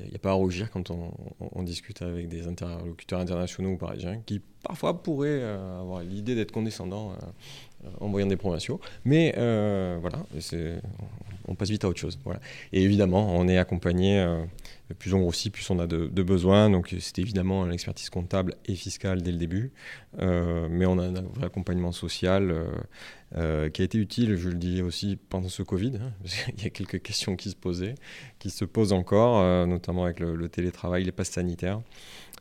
il 0.00 0.08
n'y 0.08 0.14
a, 0.14 0.18
pas 0.18 0.30
à 0.30 0.34
rougir 0.34 0.70
quand 0.70 0.90
on, 0.90 1.62
discute 1.62 2.00
avec 2.02 2.28
des 2.28 2.46
interlocuteurs 2.46 3.20
internationaux 3.20 3.70
ou 3.70 3.76
parisiens 3.76 4.20
qui 4.24 4.40
parfois 4.62 5.02
pourraient 5.02 5.40
euh, 5.42 5.80
avoir 5.80 6.02
l'idée 6.02 6.34
d'être 6.34 6.52
condescendants 6.52 7.12
euh, 7.12 7.88
en 8.00 8.08
voyant 8.08 8.26
des 8.28 8.36
provinciaux. 8.36 8.80
Mais 9.04 9.32
voilà, 10.00 10.24
on, 11.46 11.54
passe 11.54 11.70
vite 11.70 11.84
à 11.84 11.88
autre 11.88 12.00
chose. 12.00 12.18
Et 12.72 12.82
évidemment, 12.82 13.34
on 13.36 13.48
est 13.48 13.58
accompagné 13.58 14.24
plus 14.94 15.14
on 15.14 15.20
grossit, 15.20 15.52
plus 15.52 15.68
on 15.70 15.78
a 15.78 15.86
de, 15.86 16.22
besoins. 16.22 16.70
Donc 16.70 16.94
c'est 16.98 17.18
évidemment 17.18 17.64
l'expertise 17.64 18.10
comptable 18.10 18.54
et 18.66 18.74
fiscale 18.74 19.22
dès 19.22 19.32
le 19.32 19.38
début, 19.38 19.72
euh, 20.18 20.68
mais 20.70 20.86
on 20.86 20.98
a 20.98 21.04
un 21.04 21.12
vrai 21.12 21.46
accompagnement 21.46 21.92
social 21.92 22.50
euh, 22.50 22.66
euh, 23.36 23.68
qui 23.68 23.82
a 23.82 23.84
été 23.84 23.98
utile, 23.98 24.36
je 24.36 24.48
le 24.48 24.54
dis 24.54 24.82
aussi 24.82 25.18
pendant 25.28 25.48
ce 25.48 25.62
Covid. 25.62 25.98
Hein, 26.00 26.12
Il 26.56 26.62
y 26.62 26.66
a 26.66 26.70
quelques 26.70 27.02
questions 27.02 27.36
qui 27.36 27.50
se 27.50 27.56
posaient, 27.56 27.96
qui 28.38 28.50
se 28.50 28.64
posent 28.64 28.92
encore, 28.92 29.66
notamment 29.66 30.04
avec 30.04 30.20
le, 30.20 30.48
télétravail, 30.48 31.04
les 31.04 31.12
passes 31.12 31.30
sanitaires. 31.30 31.80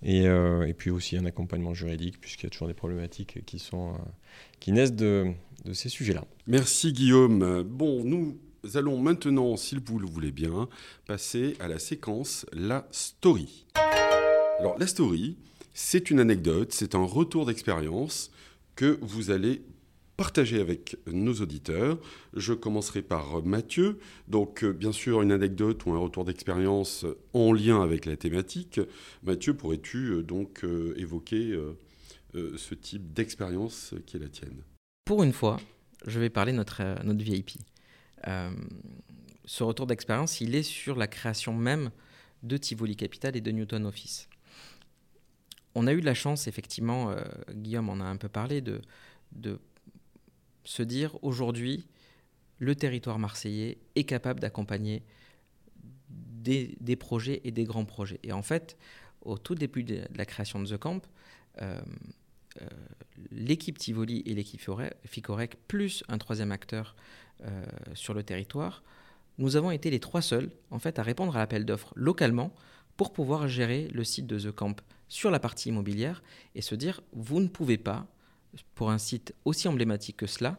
Et, 0.03 0.25
et, 0.25 0.73
puis 0.77 0.91
aussi 0.91 1.17
un 1.17 1.25
accompagnement 1.25 1.73
juridique, 1.73 2.19
puisqu'il 2.19 2.45
y 2.45 2.47
a 2.47 2.49
toujours 2.49 2.67
des 2.67 2.73
problématiques 2.73 3.43
qui, 3.45 3.59
sont, 3.59 3.93
qui 4.59 4.71
naissent 4.71 4.93
de, 4.93 5.31
de 5.63 5.73
ces 5.73 5.89
sujets-là. 5.89 6.25
Merci 6.47 6.91
Guillaume. 6.91 7.63
Bon, 7.63 8.03
nous 8.03 8.37
nous 8.65 8.77
allons 8.77 8.97
maintenant, 8.97 9.57
si 9.57 9.77
vous 9.85 9.99
le 9.99 10.07
voulez 10.07 10.31
bien, 10.31 10.67
passer 11.05 11.55
à 11.59 11.67
la 11.67 11.77
séquence 11.77 12.47
La 12.51 12.87
Story. 12.89 13.67
Alors, 14.59 14.75
la 14.79 14.87
Story, 14.87 15.37
c'est 15.75 16.09
une 16.09 16.19
anecdote, 16.19 16.71
c'est 16.71 16.95
un 16.95 17.05
retour 17.05 17.45
d'expérience 17.45 18.31
que 18.75 18.97
vous 19.03 19.29
allez 19.29 19.61
partager 20.17 20.59
avec 20.59 20.97
nos 21.05 21.33
auditeurs. 21.35 21.99
Je 22.33 22.53
commencerai 22.53 23.03
par 23.03 23.45
Mathieu. 23.45 23.99
Donc, 24.27 24.63
euh, 24.63 24.73
bien 24.73 24.91
sûr, 24.91 25.21
une 25.21 25.31
anecdote 25.31 25.85
ou 25.85 25.91
un 25.91 25.99
retour 25.99 26.25
d'expérience 26.25 27.05
en 27.33 27.53
lien 27.53 27.83
avec 27.83 28.07
la 28.07 28.17
thématique. 28.17 28.81
Mathieu, 29.21 29.53
pourrais-tu 29.53 30.07
euh, 30.07 30.23
donc 30.23 30.63
euh, 30.63 30.95
évoquer 30.97 31.55
ce 32.33 32.73
type 32.73 33.13
d'expérience 33.13 33.93
qui 34.07 34.17
est 34.17 34.19
la 34.19 34.27
tienne? 34.27 34.63
Pour 35.05 35.21
une 35.21 35.33
fois, 35.33 35.57
je 36.07 36.19
vais 36.19 36.31
parler 36.31 36.51
notre, 36.51 36.81
notre 37.03 37.23
VIP. 37.23 37.59
Euh, 38.27 38.51
ce 39.45 39.63
retour 39.63 39.87
d'expérience, 39.87 40.41
il 40.41 40.55
est 40.55 40.63
sur 40.63 40.95
la 40.95 41.07
création 41.07 41.53
même 41.53 41.91
de 42.43 42.57
Tivoli 42.57 42.95
Capital 42.95 43.35
et 43.35 43.41
de 43.41 43.51
Newton 43.51 43.85
Office. 43.85 44.29
On 45.75 45.87
a 45.87 45.93
eu 45.93 45.99
la 45.99 46.13
chance, 46.13 46.47
effectivement, 46.47 47.11
euh, 47.11 47.23
Guillaume 47.51 47.89
en 47.89 47.99
a 47.99 48.05
un 48.05 48.17
peu 48.17 48.29
parlé, 48.29 48.61
de, 48.61 48.81
de 49.33 49.59
se 50.63 50.83
dire 50.83 51.17
aujourd'hui, 51.21 51.87
le 52.59 52.75
territoire 52.75 53.19
marseillais 53.19 53.77
est 53.95 54.05
capable 54.05 54.39
d'accompagner 54.39 55.03
des, 56.09 56.77
des, 56.79 56.95
projets 56.95 57.41
et 57.43 57.51
des 57.51 57.65
grands 57.65 57.85
projets. 57.85 58.19
Et 58.23 58.31
en 58.31 58.41
fait, 58.41 58.77
au 59.21 59.37
tout 59.37 59.55
début 59.55 59.83
de 59.83 60.01
la 60.15 60.25
création 60.25 60.61
de 60.61 60.67
The 60.67 60.77
Camp, 60.77 61.01
euh, 61.61 61.81
l'équipe 63.31 63.77
Tivoli 63.77 64.23
et 64.25 64.33
l'équipe 64.33 64.61
Ficorec, 65.05 65.57
plus 65.67 66.03
un 66.07 66.17
troisième 66.17 66.51
acteur 66.51 66.95
euh, 67.43 67.65
sur 67.93 68.13
le 68.13 68.23
territoire, 68.23 68.83
nous 69.37 69.57
avons 69.57 69.71
été 69.71 69.89
les 69.89 69.99
trois 69.99 70.21
seuls 70.21 70.49
en 70.71 70.79
fait 70.79 70.99
à 70.99 71.03
répondre 71.03 71.35
à 71.35 71.39
l'appel 71.39 71.65
d'offres 71.65 71.93
localement 71.95 72.53
pour 72.95 73.11
pouvoir 73.11 73.47
gérer 73.47 73.89
le 73.93 74.03
site 74.03 74.27
de 74.27 74.39
The 74.39 74.51
Camp 74.51 74.81
sur 75.09 75.31
la 75.31 75.39
partie 75.39 75.69
immobilière 75.69 76.23
et 76.55 76.61
se 76.61 76.75
dire 76.75 77.01
vous 77.11 77.41
ne 77.41 77.47
pouvez 77.47 77.77
pas, 77.77 78.07
pour 78.73 78.89
un 78.89 78.97
site 78.97 79.35
aussi 79.43 79.67
emblématique 79.67 80.17
que 80.17 80.27
cela, 80.27 80.57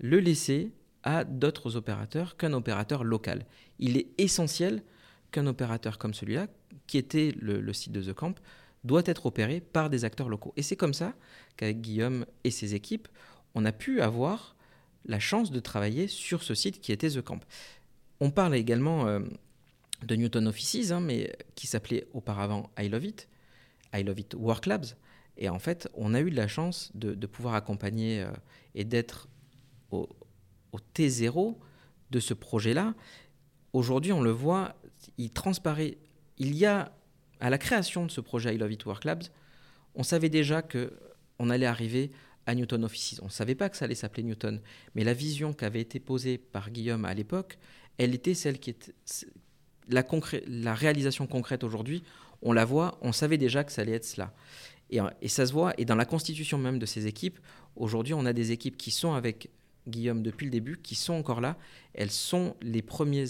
le 0.00 0.18
laisser 0.18 0.72
à 1.04 1.24
d'autres 1.24 1.76
opérateurs 1.76 2.36
qu'un 2.36 2.52
opérateur 2.52 3.04
local. 3.04 3.46
Il 3.78 3.96
est 3.96 4.08
essentiel 4.18 4.82
qu'un 5.30 5.46
opérateur 5.46 5.98
comme 5.98 6.14
celui-là, 6.14 6.48
qui 6.86 6.98
était 6.98 7.32
le, 7.38 7.72
site 7.72 7.92
de 7.92 8.02
The 8.02 8.14
Camp, 8.14 8.34
doit 8.88 9.02
être 9.04 9.26
opéré 9.26 9.60
par 9.60 9.90
des 9.90 10.04
acteurs 10.04 10.28
locaux. 10.28 10.52
Et 10.56 10.62
c'est 10.62 10.74
comme 10.74 10.94
ça 10.94 11.14
qu'avec 11.56 11.80
Guillaume 11.80 12.26
et 12.42 12.50
ses 12.50 12.74
équipes, 12.74 13.06
on 13.54 13.64
a 13.64 13.72
pu 13.72 14.00
avoir 14.00 14.56
la 15.04 15.20
chance 15.20 15.52
de 15.52 15.60
travailler 15.60 16.08
sur 16.08 16.42
ce 16.42 16.54
site 16.54 16.80
qui 16.80 16.90
était 16.90 17.10
The 17.10 17.22
Camp. 17.22 17.40
On 18.18 18.30
parle 18.30 18.56
également 18.56 19.06
euh, 19.06 19.20
de 20.02 20.16
Newton 20.16 20.48
Offices, 20.48 20.90
hein, 20.90 21.00
mais 21.00 21.36
qui 21.54 21.66
s'appelait 21.66 22.06
auparavant 22.12 22.70
I 22.78 22.88
Love 22.88 23.04
It, 23.04 23.28
I 23.94 24.02
Love 24.02 24.18
It 24.18 24.34
Work 24.34 24.66
Labs. 24.66 24.86
Et 25.36 25.48
en 25.48 25.58
fait, 25.58 25.88
on 25.94 26.14
a 26.14 26.20
eu 26.20 26.30
de 26.30 26.36
la 26.36 26.48
chance 26.48 26.90
de, 26.94 27.14
pouvoir 27.26 27.54
accompagner 27.54 28.22
euh, 28.22 28.30
et 28.74 28.84
d'être 28.84 29.28
au, 29.92 30.08
T0 30.94 31.56
de 32.10 32.20
ce 32.20 32.34
projet-là. 32.34 32.94
Aujourd'hui, 33.72 34.12
on 34.12 34.20
le 34.20 34.30
voit, 34.30 34.74
il 35.16 35.30
transparaît. 35.30 35.98
Il 36.38 36.54
y 36.54 36.66
a, 36.66 36.92
à 37.40 37.50
la 37.50 37.58
création 37.58 38.04
de 38.06 38.10
ce 38.10 38.20
projet 38.20 38.54
I 38.54 38.58
Love 38.58 38.72
It 38.72 38.84
Work 38.86 39.04
Labs, 39.04 39.24
On 39.94 40.02
savait 40.02 40.28
déjà 40.28 40.62
que 40.62 40.92
on 41.38 41.50
allait 41.50 41.66
arriver 41.66 42.10
à 42.46 42.54
Newton 42.54 42.84
Offices. 42.84 43.20
On 43.22 43.26
ne 43.26 43.30
savait 43.30 43.54
pas 43.54 43.68
que 43.68 43.76
ça 43.76 43.84
allait 43.84 43.94
s'appeler 43.94 44.22
Newton, 44.22 44.60
mais 44.94 45.04
la 45.04 45.14
vision 45.14 45.52
qui 45.52 45.64
avait 45.64 45.80
été 45.80 46.00
posée 46.00 46.38
par 46.38 46.70
Guillaume 46.70 47.04
à 47.04 47.14
l'époque, 47.14 47.58
elle 47.98 48.14
était 48.14 48.34
celle 48.34 48.58
qui 48.58 48.74
la, 49.88 50.04
la 50.46 50.74
réalisation 50.74 51.26
concrète 51.26 51.64
aujourd'hui. 51.64 52.02
On 52.42 52.52
la 52.52 52.64
voit, 52.64 52.98
on 53.02 53.12
savait 53.12 53.38
déjà 53.38 53.64
que 53.64 53.72
ça 53.72 53.82
allait 53.82 53.92
être 53.92 54.04
cela. 54.04 54.32
Et, 54.90 55.00
et, 55.20 55.28
ça 55.28 55.46
se 55.46 55.52
voit, 55.52 55.74
et 55.78 55.84
dans 55.84 55.94
la 55.96 56.06
constitution 56.06 56.58
même 56.58 56.78
de 56.78 56.86
ces 56.86 57.06
équipes, 57.06 57.38
aujourd'hui 57.76 58.14
on 58.14 58.24
a 58.24 58.32
des 58.32 58.52
équipes 58.52 58.76
qui 58.76 58.90
sont 58.90 59.12
avec 59.12 59.50
Guillaume 59.86 60.22
depuis 60.22 60.44
le 60.44 60.50
début, 60.50 60.78
qui 60.78 60.94
sont 60.94 61.14
encore 61.14 61.40
là. 61.40 61.56
Elles 61.94 62.10
sont 62.10 62.56
les 62.62 62.82
premiers 62.82 63.26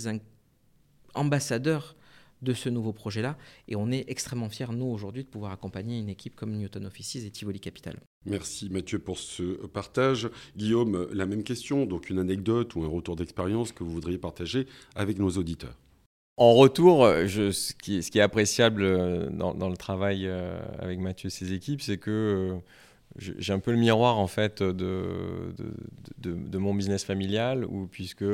ambassadeurs 1.15 1.97
de 2.43 2.53
ce 2.53 2.69
nouveau 2.69 2.93
projet-là. 2.93 3.37
Et 3.69 3.77
on 3.77 3.91
est 3.91 4.05
extrêmement 4.09 4.49
fiers, 4.49 4.73
nous, 4.73 4.87
aujourd'hui, 4.87 5.25
de 5.25 5.29
pouvoir 5.29 5.53
accompagner 5.53 5.99
une 5.99 6.09
équipe 6.09 6.37
comme 6.37 6.53
Newton 6.57 6.87
Offices 6.87 7.17
et 7.17 7.31
Tivoli 7.31 7.61
Capital. 7.61 7.99
Merci 8.27 8.69
Mathieu 8.71 8.99
pour 8.99 9.19
ce 9.19 9.67
partage. 9.67 10.29
Guillaume, 10.57 11.09
la 11.13 11.27
même 11.27 11.43
question, 11.43 11.87
donc 11.87 12.11
une 12.11 12.19
anecdote 12.19 12.75
ou 12.75 12.83
un 12.83 12.89
retour 12.89 13.17
d'expérience 13.17 13.73
que 13.73 13.85
vous 13.85 13.93
voudriez 13.93 14.19
partager 14.19 14.67
avec 14.95 15.19
nos 15.19 15.31
auditeurs. 15.31 15.77
En 16.39 16.55
retour, 16.55 17.05
je, 17.27 17.51
ce, 17.51 17.75
qui, 17.75 17.99
est 17.99 18.21
appréciable 18.21 18.85
euh, 18.85 19.29
dans, 19.29 19.69
le 19.69 19.77
travail 19.77 20.29
euh, 20.29 20.57
avec 20.79 21.01
Mathieu 21.01 21.27
et 21.27 21.31
ses 21.31 21.53
équipes, 21.53 21.83
c'est 21.83 21.99
que 21.99 22.11
euh, 22.11 22.59
j'ai 23.19 23.53
un 23.53 23.59
peu 23.59 23.73
le 23.73 23.79
miroir 23.79 24.19
en 24.19 24.27
fait 24.27 24.63
de, 24.63 25.55
de, 26.19 26.59
mon 26.59 26.75
business 26.75 27.05
familial, 27.05 27.65
où, 27.65 27.87
puisque 27.87 28.25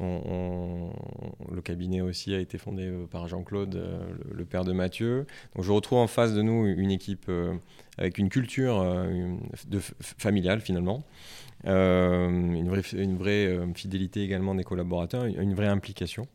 le 0.00 1.62
cabinet 1.62 2.00
aussi 2.00 2.34
a 2.34 2.38
été 2.38 2.58
fondé 2.58 2.84
euh, 2.84 3.06
par 3.06 3.28
Jean-Claude, 3.28 3.76
euh, 3.76 3.98
le, 4.32 4.44
père 4.44 4.64
de 4.64 4.72
Mathieu. 4.72 5.26
Donc 5.54 5.64
je 5.64 5.72
retrouve 5.72 5.98
en 5.98 6.06
face 6.06 6.34
de 6.34 6.42
nous 6.42 6.66
une 6.66 6.90
équipe 6.90 7.26
euh, 7.28 7.54
avec 7.96 8.18
une 8.18 8.28
culture 8.28 8.84
familiale 10.18 10.60
finalement, 10.60 11.02
une 11.64 12.68
vraie, 12.68 12.82
une 12.92 13.16
vraie 13.16 13.58
fidélité 13.74 14.22
également 14.22 14.54
des 14.54 14.62
collaborateurs, 14.62 15.24
une 15.24 15.54
vraie 15.54 15.66
implication. 15.66 16.28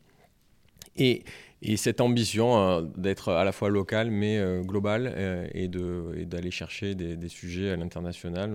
Et, 0.96 1.24
et 1.64 1.76
cette 1.76 2.00
ambition 2.00 2.82
d'être 2.96 3.32
à 3.32 3.44
la 3.44 3.52
fois 3.52 3.70
local 3.70 4.10
mais 4.10 4.38
global 4.62 5.48
et 5.54 5.68
d'aller 5.68 6.50
chercher 6.50 6.94
des, 6.94 7.28
sujets 7.28 7.70
à 7.70 7.76
l'international 7.76 8.54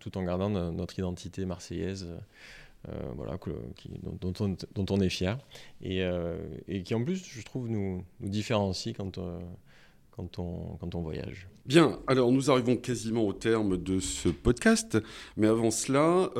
tout 0.00 0.18
en 0.18 0.22
gardant 0.22 0.50
notre 0.50 0.98
identité 0.98 1.46
marseillaise 1.46 2.08
euh, 2.88 3.12
voilà, 3.14 3.38
dont, 4.20 4.86
on, 4.90 5.00
est 5.00 5.08
fier. 5.08 5.38
Et, 5.82 6.02
euh, 6.02 6.36
qui 6.84 6.94
en 6.94 7.04
plus, 7.04 7.24
je 7.24 7.42
trouve, 7.42 7.68
nous, 7.68 8.04
nous 8.18 8.28
différencie 8.28 8.92
quand, 8.96 9.18
euh, 9.18 9.38
quand, 10.12 10.38
on, 10.38 10.76
quand 10.80 10.94
on 10.94 11.00
voyage. 11.00 11.48
Bien, 11.66 11.98
alors 12.06 12.32
nous 12.32 12.50
arrivons 12.50 12.76
quasiment 12.76 13.26
au 13.26 13.32
terme 13.32 13.76
de 13.76 13.98
ce 14.00 14.28
podcast, 14.28 14.98
mais 15.36 15.46
avant 15.46 15.70
cela, 15.70 16.30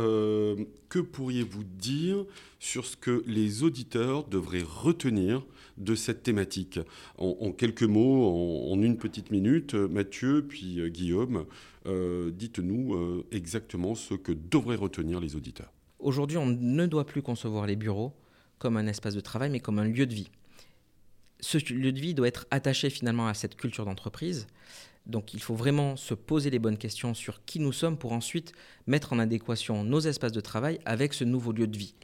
que 0.89 0.99
pourriez-vous 0.99 1.65
dire 1.65 2.25
sur 2.59 2.85
ce 2.85 2.97
que 2.97 3.23
les 3.27 3.63
auditeurs 3.63 4.25
devraient 4.25 4.65
retenir 4.65 5.47
de 5.79 5.95
cette 5.95 6.23
thématique? 6.23 6.81
En, 7.19 7.53
quelques 7.53 7.85
mots, 7.85 8.27
en, 8.27 8.73
en, 8.73 8.83
une 8.83 8.97
petite 8.99 9.31
minute, 9.31 9.75
Mathieu, 9.75 10.45
puis 10.47 10.81
Guillaume, 10.91 11.45
dites-nous 11.87 13.25
exactement 13.31 13.95
ce 13.95 14.15
que 14.15 14.33
devraient 14.33 14.77
retenir 14.77 15.21
les 15.21 15.37
auditeurs. 15.37 15.73
Aujourd'hui, 16.01 16.37
on 16.37 16.47
ne 16.47 16.87
doit 16.87 17.07
plus 17.07 17.23
concevoir 17.23 17.67
les 17.67 17.77
bureaux 17.77 18.13
comme 18.59 18.77
un 18.77 18.87
espace 18.87 19.15
de 19.15 19.21
travail, 19.21 19.51
mais 19.51 19.61
comme 19.61 19.79
un 19.79 19.85
lieu 19.85 20.07
de 20.07 20.15
vie. 20.15 20.31
Ce 21.43 21.59
lieu 21.73 21.93
de 21.93 22.01
vie 22.01 22.15
doit 22.15 22.29
être 22.29 22.47
attaché 22.51 22.89
finalement 22.89 23.27
à 23.27 23.35
cette 23.35 23.57
culture 23.57 23.85
d'entreprise. 23.85 24.47
Donc 25.07 25.35
il 25.35 25.41
faut 25.41 25.55
vraiment 25.55 25.97
se 25.97 26.15
poser 26.15 26.49
les 26.49 26.59
bonnes 26.59 26.79
questions 26.79 27.13
sur 27.13 27.45
qui 27.45 27.59
nous 27.59 27.73
sommes 27.73 27.99
pour 27.99 28.13
ensuite 28.13 28.53
mettre 28.87 29.13
en 29.13 29.19
adéquation 29.19 29.85
nos 29.85 30.01
espaces 30.01 30.33
de 30.33 30.41
travail 30.41 30.79
avec 30.85 31.13
ce 31.13 31.25
nouveau 31.25 31.53
lieu 31.53 31.67
de 31.67 31.77
vie. 31.77 31.95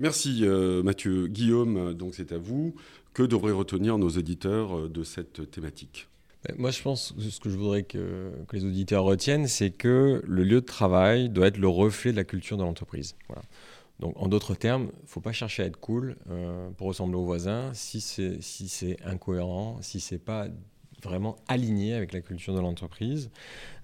Merci 0.00 0.40
euh, 0.42 0.82
Mathieu. 0.82 1.26
Guillaume, 1.28 1.94
donc 1.94 2.14
c'est 2.14 2.32
à 2.32 2.38
vous. 2.38 2.74
Que 3.14 3.22
devraient 3.22 3.52
retenir 3.52 3.98
nos 3.98 4.10
éditeurs 4.10 4.76
euh, 4.76 4.88
de 4.88 5.02
cette 5.02 5.50
thématique? 5.50 6.08
Moi, 6.56 6.70
je 6.70 6.80
pense 6.82 7.12
que 7.12 7.22
ce 7.22 7.40
que 7.40 7.50
je 7.50 7.56
voudrais 7.56 7.82
que, 7.82 8.30
les 8.52 8.64
auditeurs 8.64 9.02
retiennent, 9.02 9.48
c'est 9.48 9.70
que 9.70 10.22
le 10.24 10.44
lieu 10.44 10.60
de 10.60 10.66
travail 10.66 11.28
doit 11.28 11.48
être 11.48 11.58
le 11.58 11.68
reflet 11.68 12.12
de 12.12 12.16
la 12.16 12.24
culture 12.24 12.56
de 12.56 12.62
l'entreprise. 12.62 13.16
Voilà. 13.26 13.42
Donc, 14.00 14.14
en 14.16 14.28
d'autres 14.28 14.54
termes, 14.54 14.90
il 15.00 15.02
ne 15.02 15.08
faut 15.08 15.20
pas 15.20 15.32
chercher 15.32 15.64
à 15.64 15.66
être 15.66 15.78
cool 15.78 16.16
euh, 16.30 16.70
pour 16.76 16.86
ressembler 16.86 17.16
aux 17.16 17.24
voisins 17.24 17.72
si 17.74 18.00
c'est 18.00 18.40
si 18.40 18.96
incohérent, 19.04 19.78
si 19.80 20.00
c'est 20.00 20.18
pas 20.18 20.46
vraiment 21.02 21.36
aligné 21.46 21.94
avec 21.94 22.12
la 22.12 22.20
culture 22.20 22.54
de 22.54 22.60
l'entreprise. 22.60 23.30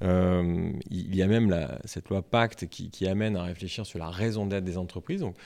Euh, 0.03 0.73
il 0.91 1.15
y 1.15 1.23
a 1.23 1.29
même 1.29 1.57
cette 1.85 2.09
loi 2.09 2.23
Pacte 2.23 2.67
qui, 2.67 3.07
amène 3.07 3.37
à 3.37 3.45
réfléchir 3.45 3.87
sur 3.87 4.01
la 4.01 4.11
raison 4.11 4.47
d'être 4.47 4.65
des 4.65 4.79
entreprises. 4.79 5.21
Donc, 5.21 5.37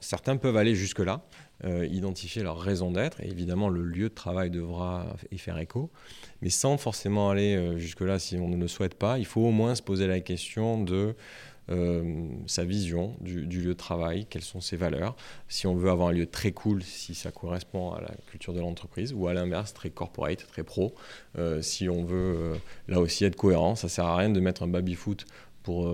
certains 0.00 0.36
peuvent 0.36 0.56
aller 0.56 0.74
jusque-là, 0.74 1.22
euh, 1.64 1.86
identifier 1.86 2.42
leur 2.42 2.58
raison 2.58 2.90
d'être, 2.90 3.20
évidemment 3.20 3.68
le 3.68 3.84
lieu 3.84 4.08
de 4.08 4.14
travail 4.14 4.50
devra 4.50 5.16
y 5.30 5.38
faire 5.38 5.58
écho, 5.58 5.90
mais 6.42 6.50
sans 6.50 6.76
forcément 6.76 7.30
aller 7.30 7.78
jusque-là 7.78 8.18
si 8.18 8.36
on 8.36 8.48
ne 8.48 8.56
le 8.56 8.66
souhaite 8.66 8.94
pas, 8.94 9.18
il 9.18 9.26
faut 9.26 9.42
au 9.42 9.52
moins 9.52 9.76
se 9.76 9.82
poser 9.82 10.08
la 10.08 10.18
question 10.18 10.82
de 10.82 11.14
euh, 11.70 12.28
sa 12.46 12.64
vision 12.64 13.16
du, 13.20 13.42
lieu 13.42 13.68
de 13.68 13.72
travail, 13.72 14.26
quelles 14.30 14.42
sont 14.42 14.60
ses 14.60 14.76
valeurs. 14.76 15.16
Si 15.48 15.66
on 15.66 15.74
veut 15.74 15.90
avoir 15.90 16.08
un 16.08 16.12
lieu 16.12 16.26
très 16.26 16.52
cool, 16.52 16.82
si 16.82 17.14
ça 17.14 17.30
correspond 17.32 17.92
à 17.92 18.00
la 18.00 18.10
culture 18.30 18.52
de 18.52 18.60
l'entreprise, 18.60 19.12
ou 19.12 19.26
à 19.26 19.34
l'inverse, 19.34 19.74
très 19.74 19.90
corporate, 19.90 20.46
très 20.46 20.62
pro. 20.62 20.94
Euh, 21.38 21.62
si 21.62 21.88
on 21.88 22.04
veut 22.04 22.36
euh, 22.36 22.54
là 22.88 23.00
aussi 23.00 23.24
être 23.24 23.36
cohérent, 23.36 23.74
ça 23.74 23.88
sert 23.88 24.06
à 24.06 24.16
rien 24.16 24.30
de 24.30 24.40
mettre 24.40 24.62
un 24.62 24.68
baby-foot 24.68 25.26
pour, 25.66 25.92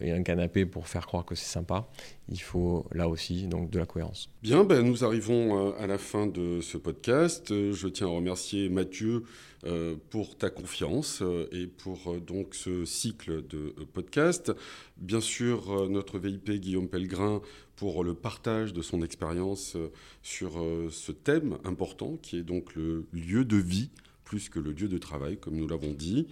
et 0.00 0.12
un 0.12 0.22
canapé 0.22 0.64
pour 0.64 0.86
faire 0.86 1.06
croire 1.06 1.24
que 1.24 1.34
c'est 1.34 1.50
sympa. 1.52 1.88
Il 2.28 2.40
faut 2.40 2.86
là 2.92 3.08
aussi 3.08 3.48
donc 3.48 3.68
de 3.68 3.80
la 3.80 3.84
cohérence. 3.84 4.30
Bien, 4.42 4.62
ben, 4.62 4.82
nous 4.82 5.04
arrivons 5.04 5.74
à 5.74 5.88
la 5.88 5.98
fin 5.98 6.28
de 6.28 6.60
ce 6.60 6.78
podcast. 6.78 7.48
Je 7.48 7.88
tiens 7.88 8.06
à 8.06 8.10
remercier 8.10 8.68
Mathieu 8.68 9.24
euh, 9.64 9.94
pour 10.10 10.36
ta 10.36 10.50
confiance 10.50 11.20
euh, 11.22 11.46
et 11.52 11.68
pour 11.68 12.14
euh, 12.14 12.18
donc 12.18 12.56
ce 12.56 12.84
cycle 12.84 13.46
de 13.46 13.72
podcast. 13.92 14.50
Bien 14.96 15.20
sûr, 15.20 15.88
notre 15.88 16.18
VIP 16.18 16.50
Guillaume 16.60 16.88
Pellegrin 16.88 17.40
pour 17.76 18.02
le 18.02 18.14
partage 18.14 18.72
de 18.72 18.82
son 18.82 19.02
expérience 19.02 19.76
sur 20.22 20.52
ce 20.90 21.12
thème 21.12 21.58
important 21.64 22.16
qui 22.20 22.38
est 22.38 22.42
donc 22.42 22.74
le 22.74 23.06
lieu 23.12 23.44
de 23.44 23.56
vie 23.56 23.90
plus 24.24 24.48
que 24.48 24.58
le 24.58 24.72
lieu 24.72 24.88
de 24.88 24.98
travail, 24.98 25.36
comme 25.36 25.54
nous 25.54 25.68
l'avons 25.68 25.92
dit. 25.92 26.26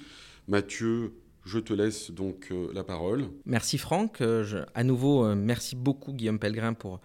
Mathieu, 0.48 1.12
je 1.44 1.58
te 1.58 1.72
laisse 1.72 2.10
donc 2.10 2.52
la 2.72 2.84
parole. 2.84 3.26
Merci 3.46 3.78
Franck. 3.78 4.22
à 4.74 4.84
nouveau, 4.84 5.34
merci 5.34 5.76
beaucoup 5.76 6.12
Guillaume 6.12 6.38
Pellegrin 6.38 6.74
pour 6.74 7.00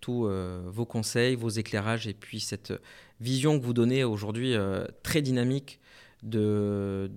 tous 0.00 0.28
vos 0.66 0.86
conseils, 0.86 1.34
vos 1.34 1.48
éclairages 1.48 2.06
et 2.06 2.14
puis 2.14 2.40
cette 2.40 2.72
vision 3.20 3.58
que 3.58 3.64
vous 3.64 3.72
donnez 3.72 4.04
aujourd'hui 4.04 4.54
euh, 4.54 4.86
très 5.02 5.22
dynamique 5.22 5.80
de, 6.22 7.10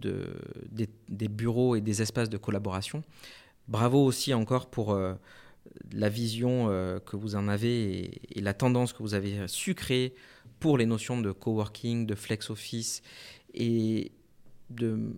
des, 1.09 1.27
bureaux 1.27 1.75
et 1.75 1.81
des 1.81 2.01
espaces 2.01 2.29
de 2.29 2.37
collaboration. 2.37 3.03
Bravo 3.67 4.03
aussi 4.03 4.33
encore 4.33 4.69
pour 4.69 4.91
euh, 4.91 5.15
la 5.91 6.09
vision 6.09 6.67
euh, 6.69 6.99
que 6.99 7.15
vous 7.15 7.35
en 7.35 7.47
avez 7.47 8.21
et, 8.37 8.41
la 8.41 8.53
tendance 8.53 8.93
que 8.93 9.01
vous 9.01 9.15
avez 9.15 9.47
su 9.47 9.73
créer 9.73 10.13
pour 10.59 10.77
les 10.77 10.85
notions 10.85 11.19
de 11.19 11.31
coworking, 11.31 12.05
de 12.05 12.13
flex 12.13 12.51
office 12.51 13.01
et 13.55 14.11
de 14.69 15.13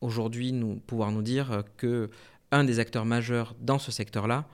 aujourd'hui 0.00 0.52
nous 0.52 0.76
pouvoir 0.76 1.12
nous 1.12 1.22
dire 1.22 1.62
que 1.76 2.10
un 2.50 2.64
des 2.64 2.78
acteurs 2.78 3.04
majeurs 3.04 3.54
dans 3.60 3.78
ce 3.78 3.92
secteur-là, 3.92 4.46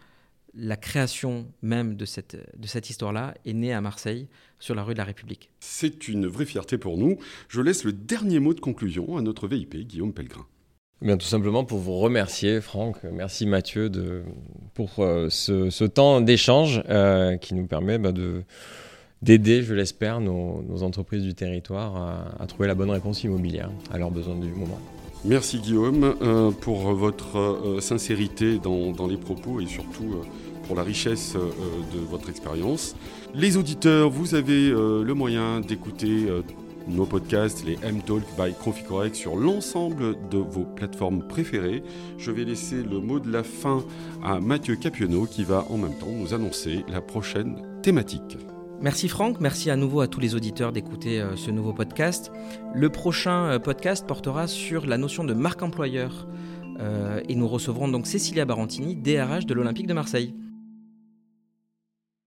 la 0.56 0.76
création 0.76 1.46
même 1.62 1.96
de 1.96 2.04
cette, 2.04 2.36
de 2.58 2.66
cette 2.66 2.90
histoire-là 2.90 3.34
est 3.44 3.52
née 3.52 3.72
à 3.72 3.80
Marseille, 3.80 4.28
sur 4.64 4.74
la 4.74 4.82
rue 4.82 4.94
de 4.94 4.98
la 4.98 5.04
République. 5.04 5.50
C'est 5.60 6.08
une 6.08 6.26
vraie 6.26 6.46
fierté 6.46 6.78
pour 6.78 6.96
nous. 6.96 7.18
Je 7.48 7.60
laisse 7.60 7.84
le 7.84 7.92
dernier 7.92 8.38
mot 8.40 8.54
de 8.54 8.60
conclusion 8.60 9.16
à 9.18 9.22
notre 9.22 9.46
VIP, 9.46 9.76
Guillaume 9.86 10.14
Pellegrin. 10.14 10.46
Eh 11.02 11.06
bien, 11.06 11.18
tout 11.18 11.26
simplement 11.26 11.64
pour 11.64 11.80
vous 11.80 11.98
remercier, 11.98 12.62
Franck. 12.62 12.96
Merci 13.04 13.44
Mathieu 13.44 13.90
de, 13.90 14.22
pour 14.72 15.00
euh, 15.00 15.28
ce, 15.28 15.84
temps 15.84 16.22
d'échange 16.22 16.82
euh, 16.88 17.36
qui 17.36 17.54
nous 17.54 17.66
permet 17.66 17.98
bah, 17.98 18.12
de, 18.12 18.42
d'aider, 19.20 19.62
je 19.62 19.74
l'espère, 19.74 20.20
nos, 20.20 20.82
entreprises 20.82 21.24
du 21.24 21.34
territoire 21.34 22.34
à, 22.40 22.46
trouver 22.46 22.68
la 22.68 22.74
bonne 22.74 22.90
réponse 22.90 23.22
immobilière 23.22 23.70
à 23.92 23.98
leurs 23.98 24.10
besoins 24.10 24.36
du 24.36 24.48
moment. 24.48 24.80
Merci 25.24 25.58
Guillaume 25.58 26.14
euh, 26.20 26.50
pour 26.50 26.92
votre 26.92 27.78
sincérité 27.80 28.58
dans, 28.58 29.06
les 29.06 29.16
propos 29.16 29.60
et 29.60 29.66
surtout 29.66 30.22
pour 30.66 30.76
la 30.76 30.82
richesse 30.82 31.34
euh, 31.36 31.50
de 31.92 32.00
votre 32.00 32.28
expérience. 32.30 32.96
Les 33.34 33.56
auditeurs, 33.56 34.10
vous 34.10 34.34
avez 34.34 34.70
euh, 34.70 35.02
le 35.02 35.14
moyen 35.14 35.60
d'écouter 35.60 36.26
euh, 36.28 36.42
nos 36.88 37.06
podcasts, 37.06 37.64
les 37.64 37.78
M-Talk 37.82 38.22
by 38.38 38.54
Correct 38.86 39.14
sur 39.14 39.36
l'ensemble 39.36 40.16
de 40.30 40.38
vos 40.38 40.64
plateformes 40.64 41.26
préférées. 41.26 41.82
Je 42.18 42.30
vais 42.30 42.44
laisser 42.44 42.82
le 42.82 43.00
mot 43.00 43.20
de 43.20 43.30
la 43.30 43.42
fin 43.42 43.84
à 44.22 44.40
Mathieu 44.40 44.76
Capionneau 44.76 45.26
qui 45.26 45.44
va 45.44 45.66
en 45.70 45.78
même 45.78 45.96
temps 45.98 46.10
nous 46.10 46.34
annoncer 46.34 46.84
la 46.88 47.00
prochaine 47.00 47.56
thématique. 47.82 48.36
Merci 48.80 49.08
Franck, 49.08 49.40
merci 49.40 49.70
à 49.70 49.76
nouveau 49.76 50.00
à 50.00 50.08
tous 50.08 50.20
les 50.20 50.34
auditeurs 50.34 50.72
d'écouter 50.72 51.20
euh, 51.20 51.36
ce 51.36 51.50
nouveau 51.50 51.72
podcast. 51.72 52.30
Le 52.74 52.90
prochain 52.90 53.46
euh, 53.46 53.58
podcast 53.58 54.06
portera 54.06 54.46
sur 54.46 54.86
la 54.86 54.98
notion 54.98 55.24
de 55.24 55.32
marque 55.32 55.62
employeur 55.62 56.28
euh, 56.80 57.20
et 57.28 57.34
nous 57.34 57.48
recevrons 57.48 57.88
donc 57.88 58.06
Cécilia 58.06 58.44
Barantini, 58.44 58.96
DRH 58.96 59.46
de 59.46 59.54
l'Olympique 59.54 59.86
de 59.86 59.94
Marseille. 59.94 60.34